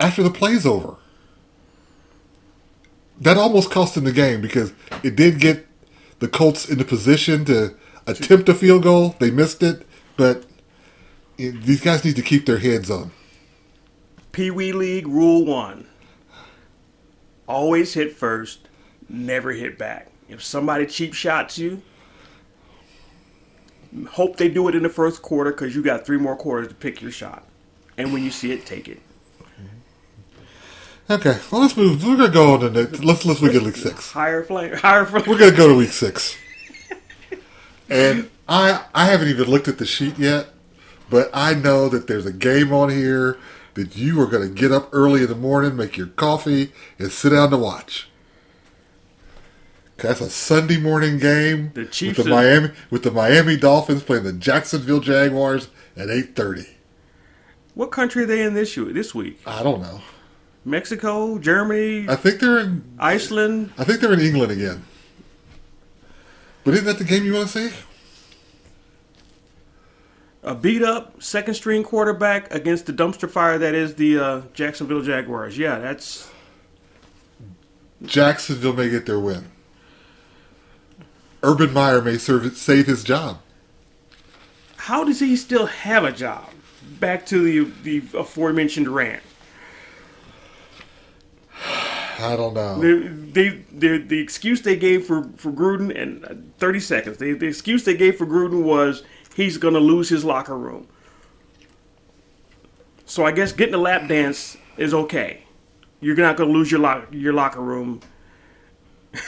after 0.00 0.22
the 0.22 0.30
play's 0.30 0.66
over. 0.66 0.96
That 3.20 3.36
almost 3.36 3.70
cost 3.70 3.96
him 3.96 4.04
the 4.04 4.12
game 4.12 4.40
because 4.40 4.72
it 5.04 5.14
did 5.14 5.38
get 5.38 5.66
the 6.18 6.28
Colts 6.28 6.68
into 6.68 6.84
position 6.84 7.44
to 7.44 7.74
attempt 8.06 8.48
a 8.48 8.54
field 8.54 8.82
goal. 8.82 9.16
They 9.18 9.30
missed 9.30 9.62
it, 9.62 9.86
but 10.16 10.44
these 11.36 11.80
guys 11.80 12.04
need 12.04 12.16
to 12.16 12.22
keep 12.22 12.46
their 12.46 12.58
heads 12.58 12.90
on. 12.90 13.12
Pee 14.32 14.50
Wee 14.50 14.72
League 14.72 15.06
Rule 15.06 15.44
1 15.44 15.86
Always 17.48 17.92
hit 17.92 18.16
first, 18.16 18.68
never 19.08 19.52
hit 19.52 19.76
back. 19.76 20.08
If 20.28 20.42
somebody 20.42 20.86
cheap 20.86 21.12
shots 21.12 21.58
you, 21.58 21.82
hope 24.08 24.36
they 24.36 24.48
do 24.48 24.68
it 24.68 24.74
in 24.74 24.82
the 24.82 24.88
first 24.88 25.20
quarter 25.20 25.50
because 25.50 25.74
you 25.74 25.82
got 25.82 26.06
three 26.06 26.16
more 26.16 26.36
quarters 26.36 26.68
to 26.68 26.74
pick 26.74 27.02
your 27.02 27.10
shot. 27.10 27.44
And 27.98 28.12
when 28.12 28.22
you 28.22 28.30
see 28.30 28.52
it, 28.52 28.64
take 28.64 28.88
it. 28.88 29.00
Okay, 31.10 31.38
well 31.50 31.60
let's 31.60 31.76
move. 31.76 32.02
We're 32.02 32.16
gonna 32.16 32.30
go 32.30 32.54
on 32.54 32.60
to 32.60 32.70
next. 32.70 33.04
Let's 33.04 33.26
let's 33.26 33.42
look 33.42 33.54
at 33.54 33.62
week 33.62 33.76
six. 33.76 34.12
Higher 34.12 34.44
flame. 34.44 34.72
Higher 34.74 35.04
flame. 35.04 35.24
We're 35.26 35.38
gonna 35.38 35.56
go 35.56 35.68
to 35.68 35.74
week 35.74 35.90
six. 35.90 36.36
And 37.92 38.30
I 38.48 38.84
I 38.94 39.06
haven't 39.06 39.28
even 39.28 39.44
looked 39.48 39.68
at 39.68 39.78
the 39.78 39.86
sheet 39.86 40.18
yet, 40.18 40.48
but 41.10 41.30
I 41.34 41.54
know 41.54 41.88
that 41.88 42.06
there's 42.06 42.26
a 42.26 42.32
game 42.32 42.72
on 42.72 42.88
here 42.88 43.38
that 43.74 43.96
you 43.96 44.20
are 44.20 44.26
going 44.26 44.48
to 44.48 44.54
get 44.54 44.72
up 44.72 44.88
early 44.92 45.22
in 45.22 45.28
the 45.28 45.34
morning, 45.34 45.76
make 45.76 45.96
your 45.96 46.08
coffee, 46.08 46.72
and 46.98 47.10
sit 47.10 47.30
down 47.30 47.50
to 47.50 47.56
watch. 47.56 48.08
That's 49.96 50.20
a 50.20 50.30
Sunday 50.30 50.78
morning 50.78 51.18
game 51.18 51.70
The 51.74 51.86
Chiefs 51.86 52.18
with 52.18 52.26
the 52.26 52.32
Miami 52.32 52.70
with 52.90 53.04
the 53.04 53.12
Miami 53.12 53.56
Dolphins 53.56 54.02
playing 54.02 54.24
the 54.24 54.32
Jacksonville 54.32 55.00
Jaguars 55.00 55.68
at 55.96 56.10
eight 56.10 56.34
thirty. 56.34 56.66
What 57.74 57.92
country 57.92 58.24
are 58.24 58.26
they 58.26 58.42
in 58.42 58.54
this 58.54 58.76
year, 58.76 58.86
this 58.86 59.14
week? 59.14 59.40
I 59.46 59.62
don't 59.62 59.80
know. 59.80 60.00
Mexico, 60.64 61.38
Germany, 61.38 62.06
I 62.08 62.16
think 62.16 62.40
they're 62.40 62.58
in. 62.58 62.84
Iceland. 62.98 63.72
I 63.78 63.84
think 63.84 64.00
they're 64.00 64.12
in 64.12 64.20
England 64.20 64.52
again. 64.52 64.84
But 66.64 66.74
isn't 66.74 66.86
that 66.86 66.98
the 66.98 67.04
game 67.04 67.24
you 67.24 67.34
want 67.34 67.48
to 67.50 67.70
see? 67.70 67.76
A 70.44 70.54
beat 70.54 70.82
up 70.82 71.22
second 71.22 71.54
string 71.54 71.82
quarterback 71.84 72.52
against 72.52 72.86
the 72.86 72.92
dumpster 72.92 73.30
fire 73.30 73.58
that 73.58 73.74
is 73.74 73.94
the 73.94 74.18
uh, 74.18 74.40
Jacksonville 74.54 75.02
Jaguars. 75.02 75.56
Yeah, 75.56 75.78
that's 75.78 76.30
Jacksonville 78.04 78.72
may 78.72 78.90
get 78.90 79.06
their 79.06 79.20
win. 79.20 79.50
Urban 81.44 81.72
Meyer 81.72 82.00
may 82.02 82.18
serve, 82.18 82.56
save 82.56 82.86
his 82.86 83.02
job. 83.04 83.38
how 84.76 85.04
does 85.04 85.20
he 85.20 85.36
still 85.36 85.66
have 85.66 86.04
a 86.04 86.12
job? 86.12 86.48
Back 86.98 87.24
to 87.26 87.42
the 87.42 87.72
the 87.82 88.18
aforementioned 88.18 88.88
rant. 88.88 89.22
I 92.18 92.36
don't 92.36 92.54
know. 92.54 92.80
They, 92.80 93.48
they, 93.72 93.98
the 93.98 94.18
excuse 94.18 94.62
they 94.62 94.76
gave 94.76 95.06
for, 95.06 95.24
for 95.36 95.52
Gruden, 95.52 95.96
and 96.00 96.24
uh, 96.24 96.34
30 96.58 96.80
seconds, 96.80 97.18
they, 97.18 97.32
the 97.32 97.46
excuse 97.46 97.84
they 97.84 97.96
gave 97.96 98.16
for 98.16 98.26
Gruden 98.26 98.62
was 98.62 99.02
he's 99.34 99.58
going 99.58 99.74
to 99.74 99.80
lose 99.80 100.08
his 100.08 100.24
locker 100.24 100.56
room. 100.56 100.88
So 103.06 103.24
I 103.24 103.32
guess 103.32 103.52
getting 103.52 103.74
a 103.74 103.78
lap 103.78 104.08
dance 104.08 104.56
is 104.76 104.94
okay. 104.94 105.44
You're 106.00 106.16
not 106.16 106.36
going 106.36 106.50
to 106.50 106.52
lose 106.52 106.70
your, 106.70 106.80
lock, 106.80 107.08
your 107.10 107.32
locker 107.32 107.60
room. 107.60 108.00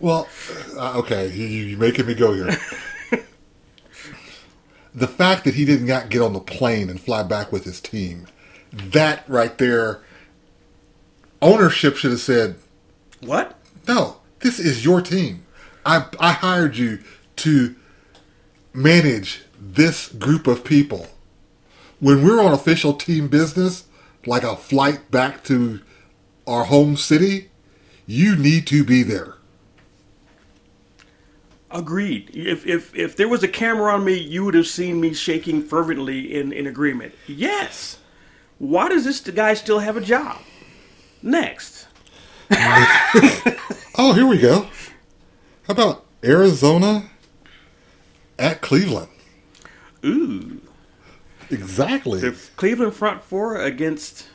Well, 0.00 0.28
uh, 0.76 0.98
okay, 0.98 1.28
you, 1.28 1.46
you're 1.46 1.78
making 1.78 2.06
me 2.06 2.14
go 2.14 2.32
here. 2.32 2.56
the 4.94 5.08
fact 5.08 5.44
that 5.44 5.54
he 5.54 5.64
did 5.64 5.82
not 5.82 6.08
get 6.08 6.22
on 6.22 6.34
the 6.34 6.40
plane 6.40 6.88
and 6.88 7.00
fly 7.00 7.24
back 7.24 7.50
with 7.50 7.64
his 7.64 7.80
team, 7.80 8.28
that 8.72 9.28
right 9.28 9.56
there, 9.58 10.02
ownership 11.42 11.96
should 11.96 12.10
have 12.10 12.20
said, 12.20 12.56
What? 13.20 13.58
No, 13.86 14.18
this 14.40 14.58
is 14.58 14.84
your 14.84 15.00
team. 15.00 15.46
I 15.84 16.06
I 16.20 16.32
hired 16.32 16.76
you 16.76 17.00
to 17.36 17.74
manage 18.72 19.42
this 19.60 20.08
group 20.08 20.46
of 20.46 20.64
people. 20.64 21.08
When 22.00 22.24
we're 22.24 22.40
on 22.40 22.52
official 22.52 22.92
team 22.92 23.28
business, 23.28 23.84
like 24.26 24.44
a 24.44 24.56
flight 24.56 25.10
back 25.10 25.42
to 25.44 25.80
our 26.46 26.64
home 26.64 26.96
city, 26.96 27.50
you 28.06 28.36
need 28.36 28.66
to 28.68 28.84
be 28.84 29.02
there. 29.02 29.34
Agreed. 31.70 32.30
If, 32.32 32.66
if, 32.66 32.96
if 32.96 33.16
there 33.16 33.28
was 33.28 33.42
a 33.42 33.48
camera 33.48 33.92
on 33.92 34.04
me, 34.04 34.14
you 34.14 34.44
would 34.44 34.54
have 34.54 34.66
seen 34.66 35.00
me 35.00 35.12
shaking 35.12 35.62
fervently 35.62 36.34
in, 36.34 36.52
in 36.52 36.66
agreement. 36.66 37.14
Yes. 37.26 37.98
Why 38.58 38.88
does 38.88 39.04
this 39.04 39.20
guy 39.20 39.52
still 39.54 39.80
have 39.80 39.96
a 39.96 40.00
job? 40.00 40.40
Next. 41.22 41.86
Oh, 44.00 44.12
here 44.12 44.28
we 44.28 44.38
go. 44.38 44.68
How 45.66 45.72
about 45.72 46.04
Arizona 46.22 47.10
at 48.38 48.60
Cleveland? 48.60 49.08
Ooh. 50.04 50.60
Exactly. 51.50 52.20
The 52.20 52.36
Cleveland 52.54 52.94
front 52.94 53.24
four 53.24 53.60
against 53.60 54.28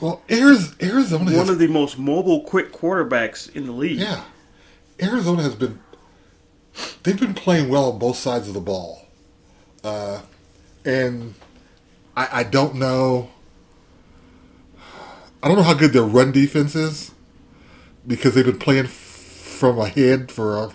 Well, 0.00 0.22
Ariz- 0.28 0.80
Arizona 0.80 1.24
has 1.32 1.36
one 1.38 1.48
of 1.48 1.58
the 1.58 1.66
most 1.66 1.98
mobile, 1.98 2.42
quick 2.42 2.72
quarterbacks 2.72 3.52
in 3.56 3.66
the 3.66 3.72
league. 3.72 3.98
Yeah. 3.98 4.22
Arizona 5.02 5.42
has 5.42 5.56
been 5.56 5.80
they've 7.02 7.18
been 7.18 7.34
playing 7.34 7.68
well 7.68 7.90
on 7.90 7.98
both 7.98 8.16
sides 8.16 8.46
of 8.46 8.54
the 8.54 8.60
ball. 8.60 9.08
Uh, 9.82 10.20
and 10.84 11.34
I, 12.16 12.28
I 12.30 12.42
don't 12.44 12.76
know 12.76 13.30
I 15.44 15.48
don't 15.48 15.58
know 15.58 15.62
how 15.62 15.74
good 15.74 15.92
their 15.92 16.04
run 16.04 16.32
defense 16.32 16.74
is 16.74 17.10
because 18.06 18.34
they've 18.34 18.46
been 18.46 18.58
playing 18.58 18.86
from 18.86 19.78
ahead 19.78 20.32
for 20.32 20.56
uh, 20.56 20.72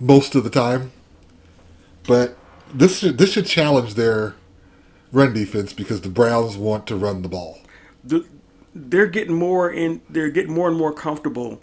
most 0.00 0.34
of 0.34 0.42
the 0.42 0.48
time. 0.48 0.92
But 2.04 2.34
this 2.72 3.00
should, 3.00 3.18
this 3.18 3.32
should 3.32 3.44
challenge 3.44 3.96
their 3.96 4.36
run 5.12 5.34
defense 5.34 5.74
because 5.74 6.00
the 6.00 6.08
Browns 6.08 6.56
want 6.56 6.86
to 6.86 6.96
run 6.96 7.20
the 7.20 7.28
ball. 7.28 7.58
The, 8.02 8.24
they're 8.74 9.06
getting 9.06 9.34
more 9.34 9.70
in. 9.70 10.00
They're 10.08 10.30
getting 10.30 10.54
more 10.54 10.68
and 10.68 10.78
more 10.78 10.94
comfortable 10.94 11.60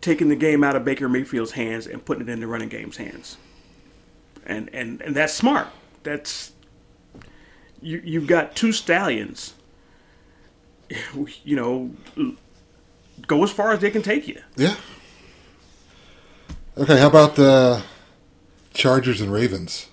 taking 0.00 0.28
the 0.28 0.34
game 0.34 0.64
out 0.64 0.74
of 0.74 0.84
Baker 0.84 1.08
Mayfield's 1.08 1.52
hands 1.52 1.86
and 1.86 2.04
putting 2.04 2.24
it 2.24 2.30
in 2.30 2.40
the 2.40 2.48
running 2.48 2.68
game's 2.68 2.96
hands. 2.96 3.36
And 4.44 4.68
and 4.74 5.00
and 5.00 5.14
that's 5.14 5.34
smart. 5.34 5.68
That's 6.02 6.50
you. 7.80 8.02
You've 8.04 8.26
got 8.26 8.56
two 8.56 8.72
stallions. 8.72 9.54
You 11.44 11.56
know, 11.56 11.90
go 13.26 13.42
as 13.44 13.50
far 13.50 13.72
as 13.72 13.80
they 13.80 13.90
can 13.90 14.02
take 14.02 14.28
you. 14.28 14.40
Yeah. 14.56 14.76
Okay, 16.76 16.98
how 16.98 17.08
about 17.08 17.36
the 17.36 17.82
Chargers 18.72 19.20
and 19.20 19.32
Ravens 19.32 19.88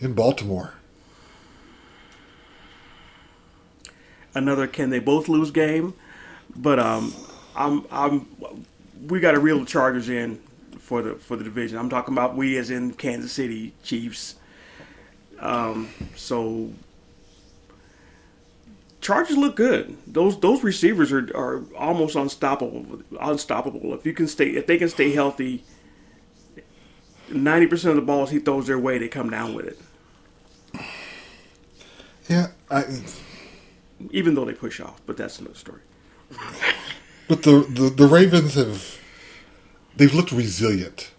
in 0.00 0.12
Baltimore? 0.12 0.74
Another 4.34 4.66
can 4.66 4.90
they 4.90 4.98
both 4.98 5.28
lose 5.28 5.50
game, 5.50 5.94
but 6.56 6.78
um, 6.78 7.14
I'm 7.54 7.86
I'm 7.90 8.26
we 9.06 9.20
got 9.20 9.32
to 9.32 9.40
reel 9.40 9.60
the 9.60 9.66
Chargers 9.66 10.08
in 10.08 10.40
for 10.78 11.02
the 11.02 11.14
for 11.14 11.36
the 11.36 11.44
division. 11.44 11.78
I'm 11.78 11.90
talking 11.90 12.14
about 12.14 12.34
we 12.34 12.56
as 12.56 12.70
in 12.70 12.92
Kansas 12.94 13.32
City 13.32 13.72
Chiefs. 13.82 14.36
Um, 15.38 15.90
so 16.16 16.70
Chargers 19.02 19.36
look 19.36 19.56
good. 19.56 19.96
Those 20.06 20.38
those 20.40 20.62
receivers 20.62 21.12
are, 21.12 21.28
are 21.36 21.62
almost 21.76 22.14
unstoppable. 22.16 23.02
Unstoppable. 23.20 23.92
If 23.94 24.06
you 24.06 24.14
can 24.14 24.26
stay, 24.28 24.50
if 24.50 24.66
they 24.66 24.78
can 24.78 24.88
stay 24.88 25.12
healthy, 25.12 25.64
ninety 27.28 27.66
percent 27.66 27.90
of 27.90 27.96
the 27.96 28.06
balls 28.06 28.30
he 28.30 28.38
throws 28.38 28.66
their 28.68 28.78
way, 28.78 28.98
they 28.98 29.08
come 29.08 29.28
down 29.28 29.52
with 29.54 29.66
it. 29.66 29.78
Yeah, 32.28 32.46
I. 32.70 32.84
Even 34.10 34.34
though 34.34 34.44
they 34.44 34.54
push 34.54 34.80
off, 34.80 35.00
but 35.06 35.16
that's 35.16 35.38
another 35.38 35.54
story. 35.56 35.80
But 37.28 37.42
the 37.42 37.66
the, 37.68 37.90
the 37.90 38.06
Ravens 38.06 38.54
have 38.54 38.98
they've 39.96 40.14
looked 40.14 40.32
resilient, 40.32 41.10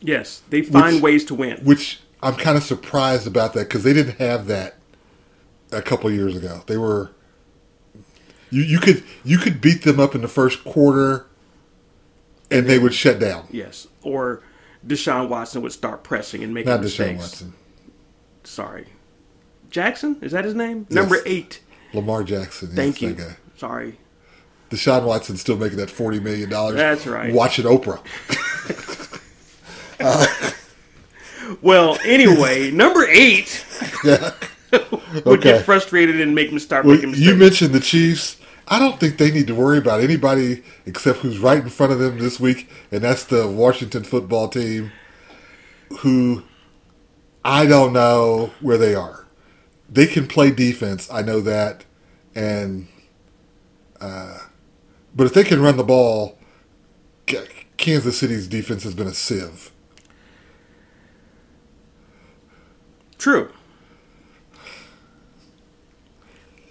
Yes, 0.00 0.42
they 0.50 0.62
find 0.62 0.94
Which- 0.96 1.02
ways 1.02 1.24
to 1.26 1.34
win. 1.34 1.58
which 1.64 2.00
I'm 2.22 2.34
kind 2.34 2.56
of 2.56 2.64
surprised 2.64 3.26
about 3.28 3.52
that 3.54 3.68
because 3.68 3.84
they 3.84 3.92
didn't 3.92 4.18
have 4.18 4.46
that 4.46 4.76
a 5.70 5.82
couple 5.82 6.10
years 6.10 6.36
ago. 6.36 6.62
They 6.66 6.76
were 6.76 7.10
you 8.50 8.62
you 8.62 8.78
could 8.78 9.02
you 9.24 9.38
could 9.38 9.60
beat 9.60 9.82
them 9.82 9.98
up 10.00 10.14
in 10.14 10.20
the 10.22 10.28
first 10.28 10.64
quarter, 10.64 11.26
and 12.50 12.66
they 12.66 12.78
would 12.78 12.94
shut 12.94 13.18
down. 13.18 13.46
Yes, 13.50 13.86
or 14.02 14.42
Deshaun 14.86 15.28
Watson 15.28 15.62
would 15.62 15.72
start 15.72 16.02
pressing 16.02 16.42
and 16.42 16.52
making 16.54 16.70
Not 16.70 16.80
mistakes. 16.82 17.10
Deshaun 17.10 17.18
Watson, 17.18 17.52
Sorry, 18.44 18.86
Jackson 19.70 20.16
is 20.22 20.32
that 20.32 20.44
his 20.44 20.54
name? 20.54 20.86
Number 20.90 21.18
eight. 21.26 21.60
Lamar 21.94 22.22
Jackson. 22.22 22.68
yes, 22.68 22.76
Thank 22.76 23.02
you. 23.02 23.16
Sorry. 23.56 23.98
Deshaun 24.70 25.04
Watson's 25.04 25.40
still 25.40 25.56
making 25.56 25.78
that 25.78 25.90
forty 25.90 26.20
million 26.20 26.50
dollars. 26.50 26.76
That's 26.76 27.06
right. 27.06 27.32
Watching 27.32 27.64
Oprah. 27.64 28.00
Uh, 30.00 30.24
well, 31.60 31.98
anyway, 32.04 32.70
number 32.72 33.04
eight 33.08 33.64
Yeah. 34.04 34.32
would 34.72 35.26
Okay. 35.26 35.42
get 35.42 35.64
frustrated 35.64 36.20
and 36.20 36.34
make 36.36 36.52
me 36.52 36.60
start 36.60 36.84
Well, 36.84 36.94
making 36.94 37.10
mistakes. 37.10 37.28
you 37.28 37.34
mentioned 37.34 37.74
the 37.74 37.80
Chiefs. 37.80 38.36
I 38.70 38.78
don't 38.78 39.00
think 39.00 39.16
they 39.16 39.30
need 39.30 39.46
to 39.46 39.54
worry 39.54 39.78
about 39.78 40.00
anybody 40.00 40.62
except 40.84 41.20
who's 41.20 41.38
right 41.38 41.62
in 41.62 41.70
front 41.70 41.92
of 41.92 41.98
them 41.98 42.18
this 42.18 42.38
week, 42.38 42.68
and 42.92 43.02
that's 43.02 43.24
the 43.24 43.48
Washington 43.48 44.04
football 44.04 44.48
team, 44.48 44.92
who 46.00 46.44
I 47.42 47.64
don't 47.64 47.94
know 47.94 48.52
where 48.60 48.76
they 48.76 48.94
are. 48.94 49.26
They 49.88 50.06
can 50.06 50.28
play 50.28 50.50
defense, 50.50 51.10
I 51.10 51.22
know 51.22 51.40
that, 51.40 51.86
and 52.34 52.88
uh, 54.00 54.38
but 55.16 55.26
if 55.26 55.32
they 55.32 55.44
can 55.44 55.62
run 55.62 55.78
the 55.78 55.84
ball, 55.84 56.38
Kansas 57.78 58.18
City's 58.18 58.46
defense 58.46 58.82
has 58.82 58.94
been 58.94 59.06
a 59.06 59.14
sieve. 59.14 59.70
True. 63.16 63.50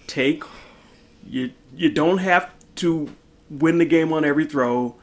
Take 0.05 0.43
you 1.29 1.51
you 1.75 1.89
don't 1.91 2.19
have 2.19 2.49
to 2.75 3.09
win 3.49 3.77
the 3.77 3.85
game 3.85 4.13
on 4.13 4.25
every 4.25 4.45
throw. 4.45 4.95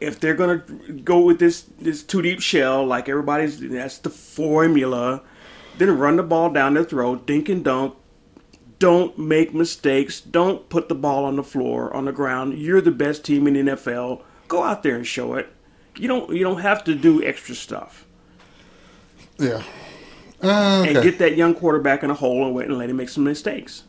If 0.00 0.20
they're 0.20 0.34
gonna 0.34 0.58
go 1.04 1.20
with 1.20 1.38
this 1.40 1.62
this 1.80 2.02
two 2.02 2.22
deep 2.22 2.40
shell, 2.40 2.86
like 2.86 3.08
everybody's 3.08 3.58
that's 3.60 3.98
the 3.98 4.10
formula, 4.10 5.22
then 5.76 5.98
run 5.98 6.16
the 6.16 6.22
ball 6.22 6.50
down 6.50 6.74
their 6.74 6.84
throat, 6.84 7.26
dink 7.26 7.48
and 7.48 7.64
dunk. 7.64 7.94
Don't 8.78 9.18
make 9.18 9.54
mistakes. 9.54 10.20
Don't 10.20 10.68
put 10.68 10.88
the 10.88 10.94
ball 10.94 11.24
on 11.24 11.36
the 11.36 11.42
floor, 11.42 11.92
on 11.94 12.04
the 12.04 12.12
ground. 12.12 12.58
You're 12.58 12.80
the 12.80 12.92
best 12.92 13.24
team 13.24 13.46
in 13.48 13.54
the 13.54 13.72
NFL. 13.72 14.22
Go 14.48 14.62
out 14.62 14.82
there 14.84 14.96
and 14.96 15.06
show 15.06 15.34
it. 15.34 15.48
You 15.96 16.08
don't 16.08 16.30
you 16.32 16.44
don't 16.44 16.60
have 16.60 16.84
to 16.84 16.94
do 16.94 17.22
extra 17.24 17.54
stuff 17.56 18.06
Yeah. 19.38 19.62
Uh, 20.42 20.86
okay. 20.86 20.94
and 20.94 21.02
get 21.02 21.18
that 21.18 21.36
young 21.36 21.54
quarterback 21.54 22.02
in 22.04 22.10
a 22.10 22.14
hole 22.14 22.46
and 22.46 22.54
wait 22.54 22.66
and 22.68 22.78
let 22.78 22.90
him 22.90 22.96
make 22.96 23.08
some 23.08 23.24
mistakes. 23.24 23.84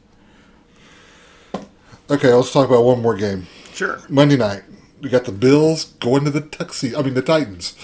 Okay, 2.10 2.34
let's 2.34 2.52
talk 2.52 2.68
about 2.68 2.84
one 2.84 3.02
more 3.02 3.16
game. 3.16 3.48
Sure. 3.74 4.00
Monday 4.10 4.38
night, 4.38 4.64
we 5.02 5.10
got 5.10 5.26
the 5.26 5.32
Bills 5.32 5.86
going 5.86 6.26
to 6.26 6.32
the 6.32 6.42
Tuxedo. 6.42 7.00
I 7.00 7.04
mean, 7.04 7.14
the 7.14 7.22
Titans. 7.22 7.76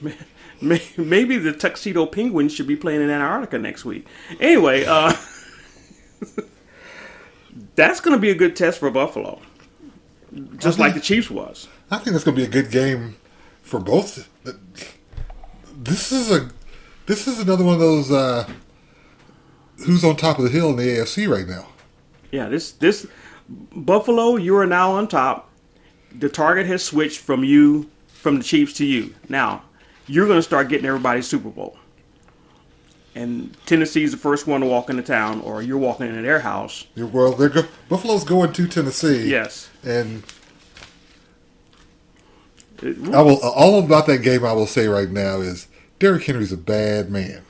Maybe 0.60 1.38
the 1.38 1.52
Tuxedo 1.52 2.06
Penguins 2.06 2.52
should 2.52 2.66
be 2.66 2.76
playing 2.76 3.02
in 3.02 3.10
Antarctica 3.10 3.58
next 3.58 3.84
week. 3.84 4.06
Anyway, 4.40 4.84
uh, 4.84 5.12
that's 7.76 8.00
going 8.00 8.16
to 8.16 8.20
be 8.20 8.30
a 8.30 8.34
good 8.34 8.56
test 8.56 8.80
for 8.80 8.90
Buffalo, 8.90 9.40
just 10.56 10.78
like 10.78 10.94
the 10.94 11.00
Chiefs 11.00 11.30
was. 11.30 11.68
I 11.90 11.98
think 11.98 12.12
that's 12.12 12.24
going 12.24 12.36
to 12.36 12.42
be 12.42 12.46
a 12.46 12.50
good 12.50 12.72
game 12.72 13.16
for 13.62 13.78
both. 13.78 14.28
This 15.76 16.10
is 16.10 16.30
a 16.30 16.50
this 17.06 17.28
is 17.28 17.38
another 17.38 17.64
one 17.64 17.74
of 17.74 17.80
those 17.80 18.10
uh, 18.10 18.50
who's 19.86 20.04
on 20.04 20.16
top 20.16 20.38
of 20.38 20.44
the 20.44 20.50
hill 20.50 20.70
in 20.70 20.76
the 20.76 20.82
AFC 20.82 21.28
right 21.28 21.46
now. 21.46 21.68
Yeah, 22.30 22.48
this 22.48 22.72
this 22.72 23.06
Buffalo, 23.48 24.36
you 24.36 24.56
are 24.56 24.66
now 24.66 24.92
on 24.92 25.08
top. 25.08 25.50
The 26.18 26.28
target 26.28 26.66
has 26.66 26.82
switched 26.84 27.20
from 27.20 27.44
you 27.44 27.88
from 28.08 28.38
the 28.38 28.44
Chiefs 28.44 28.72
to 28.74 28.84
you. 28.84 29.14
Now 29.28 29.62
you're 30.06 30.26
going 30.26 30.38
to 30.38 30.42
start 30.42 30.68
getting 30.68 30.86
everybody's 30.86 31.26
Super 31.26 31.50
Bowl. 31.50 31.76
And 33.14 33.56
Tennessee's 33.66 34.10
the 34.12 34.16
first 34.16 34.46
one 34.46 34.60
to 34.60 34.66
walk 34.66 34.90
into 34.90 35.02
town, 35.02 35.40
or 35.40 35.60
you're 35.60 35.76
walking 35.78 36.06
into 36.06 36.22
their 36.22 36.38
house. 36.40 36.86
You're- 36.94 37.10
Well, 37.10 37.32
they're 37.32 37.48
go- 37.48 37.64
Buffalo's 37.88 38.22
going 38.24 38.52
to 38.52 38.66
Tennessee. 38.68 39.28
Yes. 39.28 39.68
and 39.82 40.22
I 42.82 43.22
will 43.22 43.38
all 43.40 43.82
about 43.82 44.06
that 44.06 44.18
game. 44.22 44.44
I 44.44 44.52
will 44.52 44.66
say 44.66 44.86
right 44.86 45.10
now 45.10 45.40
is 45.40 45.66
Derrick 45.98 46.24
Henry's 46.24 46.52
a 46.52 46.56
bad 46.56 47.10
man. 47.10 47.42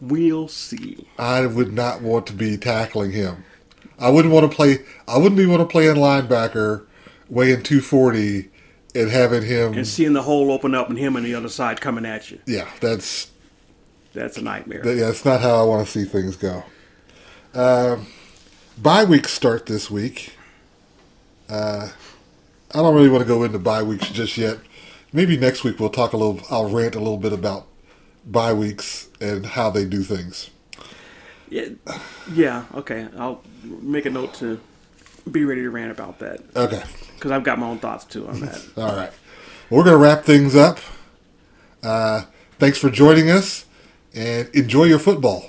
We'll 0.00 0.48
see. 0.48 1.06
I 1.18 1.46
would 1.46 1.72
not 1.72 2.00
want 2.02 2.26
to 2.28 2.32
be 2.32 2.56
tackling 2.56 3.12
him. 3.12 3.44
I 4.02 4.10
wouldn't 4.10 4.34
want 4.34 4.50
to 4.50 4.54
play. 4.54 4.78
I 5.06 5.16
wouldn't 5.16 5.38
even 5.40 5.52
want 5.52 5.62
to 5.68 5.72
play 5.72 5.86
in 5.88 5.96
linebacker, 5.96 6.84
weighing 7.30 7.62
two 7.62 7.80
forty, 7.80 8.50
and 8.94 9.10
having 9.10 9.42
him. 9.42 9.74
And 9.74 9.86
seeing 9.86 10.12
the 10.12 10.22
hole 10.22 10.50
open 10.50 10.74
up 10.74 10.90
and 10.90 10.98
him 10.98 11.16
on 11.16 11.22
the 11.22 11.34
other 11.34 11.48
side 11.48 11.80
coming 11.80 12.04
at 12.04 12.30
you. 12.30 12.40
yeah, 12.46 12.68
that's 12.80 13.30
That's 14.12 14.36
a 14.36 14.42
nightmare. 14.42 14.82
that, 14.82 14.96
yeah, 14.96 15.06
that's 15.06 15.24
not 15.24 15.40
how 15.40 15.54
I 15.60 15.62
want 15.62 15.86
to 15.86 15.90
see 15.92 16.04
things 16.04 16.36
go. 16.36 16.64
Um, 17.54 18.06
bye 18.76 19.04
weeks 19.04 19.32
start 19.32 19.66
this 19.66 19.90
week. 19.90 20.34
Uh, 21.48 21.88
I 22.74 22.78
don't 22.78 22.94
really 22.94 23.08
want 23.10 23.22
to 23.22 23.28
go 23.28 23.44
into 23.44 23.58
bye 23.58 23.82
weeks 23.82 24.10
just 24.10 24.36
yet. 24.36 24.58
Maybe 25.12 25.36
next 25.36 25.62
week 25.62 25.78
we'll 25.78 25.90
talk 25.90 26.12
a 26.12 26.16
little. 26.16 26.40
I'll 26.50 26.70
rant 26.70 26.94
a 26.94 26.98
little 26.98 27.18
bit 27.18 27.32
about 27.32 27.66
bye 28.26 28.54
weeks 28.54 29.08
and 29.20 29.44
how 29.46 29.68
they 29.70 29.84
do 29.84 30.02
things. 30.02 30.48
Yeah, 31.52 31.98
yeah, 32.32 32.64
okay. 32.74 33.08
I'll 33.18 33.42
make 33.64 34.06
a 34.06 34.10
note 34.10 34.32
to 34.34 34.58
be 35.30 35.44
ready 35.44 35.60
to 35.62 35.70
rant 35.70 35.90
about 35.90 36.18
that 36.20 36.40
Okay. 36.56 36.82
because 37.14 37.30
I've 37.30 37.44
got 37.44 37.58
my 37.58 37.66
own 37.66 37.78
thoughts 37.78 38.04
too 38.04 38.26
on 38.26 38.40
that. 38.40 38.64
All 38.76 38.96
right. 38.96 39.10
Well, 39.68 39.78
we're 39.78 39.84
going 39.84 39.96
to 39.96 40.02
wrap 40.02 40.24
things 40.24 40.56
up. 40.56 40.78
Uh, 41.82 42.22
thanks 42.58 42.78
for 42.78 42.90
joining 42.90 43.30
us 43.30 43.66
and 44.14 44.48
enjoy 44.54 44.84
your 44.84 44.98
football. 44.98 45.44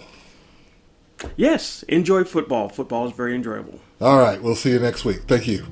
yes, 1.37 1.83
enjoy 1.83 2.23
football. 2.23 2.69
Football 2.69 3.07
is 3.07 3.13
very 3.13 3.33
enjoyable. 3.35 3.79
All 4.01 4.19
right. 4.19 4.41
We'll 4.41 4.55
see 4.55 4.71
you 4.71 4.79
next 4.79 5.05
week. 5.05 5.23
Thank 5.23 5.47
you. 5.47 5.65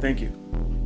Thank 0.00 0.20
you. 0.20 0.81